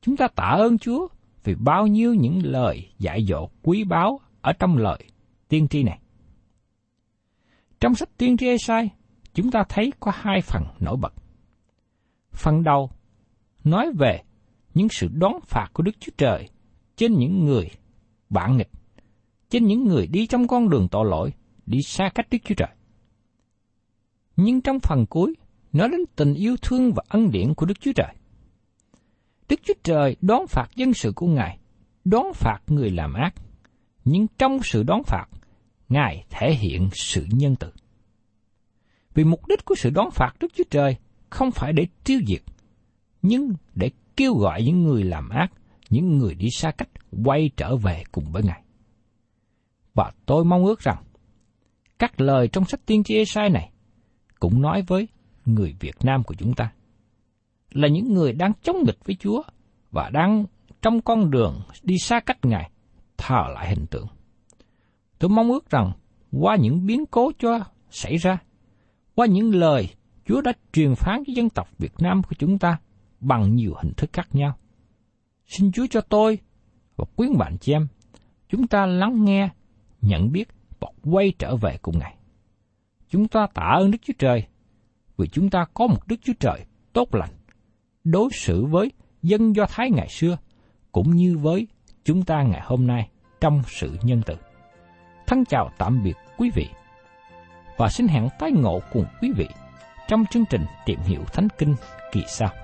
Chúng 0.00 0.16
ta 0.16 0.28
tạ 0.28 0.56
ơn 0.58 0.78
Chúa 0.78 1.08
vì 1.44 1.54
bao 1.54 1.86
nhiêu 1.86 2.14
những 2.14 2.40
lời 2.44 2.92
dạy 2.98 3.24
dỗ 3.28 3.48
quý 3.62 3.84
báu 3.84 4.20
ở 4.40 4.52
trong 4.52 4.76
lời 4.76 4.98
tiên 5.48 5.68
tri 5.68 5.82
này. 5.82 5.98
Trong 7.80 7.94
sách 7.94 8.10
tiên 8.16 8.36
tri 8.36 8.46
Esai, 8.46 8.90
chúng 9.34 9.50
ta 9.50 9.64
thấy 9.68 9.92
có 10.00 10.12
hai 10.14 10.40
phần 10.40 10.62
nổi 10.80 10.96
bật. 10.96 11.14
Phần 12.32 12.62
đầu 12.62 12.90
nói 13.64 13.92
về 13.98 14.22
những 14.74 14.88
sự 14.88 15.08
đón 15.12 15.32
phạt 15.46 15.68
của 15.72 15.82
Đức 15.82 16.00
Chúa 16.00 16.12
Trời 16.16 16.48
trên 16.96 17.18
những 17.18 17.44
người 17.44 17.70
bạn 18.30 18.56
nghịch, 18.56 18.70
trên 19.50 19.66
những 19.66 19.84
người 19.84 20.06
đi 20.06 20.26
trong 20.26 20.48
con 20.48 20.68
đường 20.68 20.88
tội 20.90 21.04
lỗi, 21.10 21.32
đi 21.66 21.82
xa 21.82 22.10
cách 22.14 22.26
Đức 22.30 22.38
Chúa 22.44 22.54
Trời. 22.54 22.68
Nhưng 24.36 24.60
trong 24.60 24.80
phần 24.80 25.06
cuối, 25.06 25.34
nói 25.72 25.88
đến 25.88 26.00
tình 26.16 26.34
yêu 26.34 26.56
thương 26.62 26.92
và 26.92 27.02
ân 27.08 27.30
điển 27.30 27.54
của 27.54 27.66
Đức 27.66 27.80
Chúa 27.80 27.92
Trời. 27.92 28.14
Đức 29.48 29.60
Chúa 29.64 29.74
Trời 29.82 30.16
đón 30.20 30.46
phạt 30.46 30.66
dân 30.76 30.94
sự 30.94 31.12
của 31.12 31.26
Ngài, 31.26 31.58
đón 32.04 32.26
phạt 32.34 32.58
người 32.66 32.90
làm 32.90 33.14
ác, 33.14 33.34
nhưng 34.04 34.26
trong 34.38 34.58
sự 34.62 34.82
đón 34.82 35.02
phạt, 35.04 35.26
Ngài 35.88 36.24
thể 36.30 36.54
hiện 36.54 36.88
sự 36.92 37.26
nhân 37.30 37.56
từ. 37.56 37.72
Vì 39.14 39.24
mục 39.24 39.48
đích 39.48 39.64
của 39.64 39.74
sự 39.74 39.90
đón 39.90 40.10
phạt 40.10 40.32
Đức 40.40 40.48
Chúa 40.54 40.64
Trời 40.70 40.96
không 41.30 41.50
phải 41.50 41.72
để 41.72 41.86
tiêu 42.04 42.20
diệt, 42.26 42.42
nhưng 43.22 43.54
để 43.74 43.90
kêu 44.16 44.34
gọi 44.34 44.62
những 44.62 44.82
người 44.82 45.04
làm 45.04 45.28
ác, 45.28 45.52
những 45.90 46.18
người 46.18 46.34
đi 46.34 46.50
xa 46.50 46.70
cách 46.70 46.88
quay 47.24 47.50
trở 47.56 47.76
về 47.76 48.02
cùng 48.12 48.24
với 48.32 48.42
Ngài. 48.42 48.62
Và 49.94 50.12
tôi 50.26 50.44
mong 50.44 50.64
ước 50.64 50.80
rằng, 50.80 51.02
các 51.98 52.20
lời 52.20 52.48
trong 52.48 52.64
sách 52.64 52.80
tiên 52.86 53.04
tri 53.04 53.16
Esai 53.16 53.50
này 53.50 53.70
cũng 54.40 54.62
nói 54.62 54.82
với 54.86 55.08
người 55.46 55.74
Việt 55.80 55.96
Nam 56.02 56.22
của 56.22 56.34
chúng 56.34 56.54
ta 56.54 56.72
là 57.70 57.88
những 57.88 58.14
người 58.14 58.32
đang 58.32 58.52
chống 58.62 58.76
nghịch 58.86 59.04
với 59.04 59.16
Chúa 59.20 59.42
và 59.90 60.10
đang 60.10 60.44
trong 60.82 61.00
con 61.00 61.30
đường 61.30 61.60
đi 61.82 61.98
xa 61.98 62.20
cách 62.20 62.44
Ngài, 62.44 62.70
thờ 63.16 63.44
lại 63.54 63.68
hình 63.68 63.86
tượng. 63.86 64.06
Tôi 65.18 65.30
mong 65.30 65.50
ước 65.50 65.70
rằng 65.70 65.92
qua 66.32 66.56
những 66.56 66.86
biến 66.86 67.06
cố 67.06 67.32
cho 67.38 67.60
xảy 67.90 68.16
ra, 68.16 68.38
qua 69.14 69.26
những 69.26 69.54
lời 69.54 69.88
Chúa 70.26 70.40
đã 70.40 70.52
truyền 70.72 70.94
phán 70.94 71.22
cho 71.26 71.32
dân 71.36 71.50
tộc 71.50 71.68
Việt 71.78 71.92
Nam 71.98 72.22
của 72.22 72.34
chúng 72.38 72.58
ta 72.58 72.78
bằng 73.24 73.54
nhiều 73.54 73.74
hình 73.82 73.92
thức 73.96 74.10
khác 74.12 74.28
nhau. 74.32 74.56
Xin 75.46 75.72
Chúa 75.72 75.86
cho 75.90 76.00
tôi 76.00 76.38
và 76.96 77.04
quý 77.16 77.28
bạn 77.38 77.56
chị 77.60 77.72
em, 77.72 77.86
chúng 78.48 78.66
ta 78.66 78.86
lắng 78.86 79.24
nghe, 79.24 79.48
nhận 80.00 80.32
biết 80.32 80.48
và 80.80 80.88
quay 81.02 81.32
trở 81.38 81.56
về 81.56 81.78
cùng 81.82 81.98
Ngài. 81.98 82.16
Chúng 83.08 83.28
ta 83.28 83.46
tạ 83.54 83.76
ơn 83.78 83.90
Đức 83.90 83.98
Chúa 84.02 84.12
Trời 84.18 84.46
vì 85.16 85.28
chúng 85.28 85.50
ta 85.50 85.64
có 85.74 85.86
một 85.86 86.06
Đức 86.06 86.16
Chúa 86.22 86.32
Trời 86.40 86.64
tốt 86.92 87.14
lành, 87.14 87.30
đối 88.04 88.28
xử 88.32 88.64
với 88.64 88.92
dân 89.22 89.56
Do 89.56 89.66
Thái 89.68 89.90
ngày 89.90 90.08
xưa 90.08 90.36
cũng 90.92 91.10
như 91.10 91.38
với 91.38 91.66
chúng 92.04 92.22
ta 92.22 92.42
ngày 92.42 92.60
hôm 92.64 92.86
nay 92.86 93.08
trong 93.40 93.62
sự 93.66 93.96
nhân 94.02 94.22
từ. 94.26 94.34
thân 95.26 95.44
chào 95.44 95.70
tạm 95.78 96.02
biệt 96.04 96.16
quý 96.36 96.50
vị 96.54 96.68
và 97.76 97.88
xin 97.88 98.08
hẹn 98.08 98.28
tái 98.38 98.52
ngộ 98.52 98.80
cùng 98.92 99.04
quý 99.22 99.32
vị 99.36 99.46
trong 100.08 100.24
chương 100.30 100.44
trình 100.50 100.64
tìm 100.86 101.00
hiểu 101.00 101.24
Thánh 101.32 101.48
Kinh 101.58 101.74
kỳ 102.12 102.22
sau. 102.28 102.63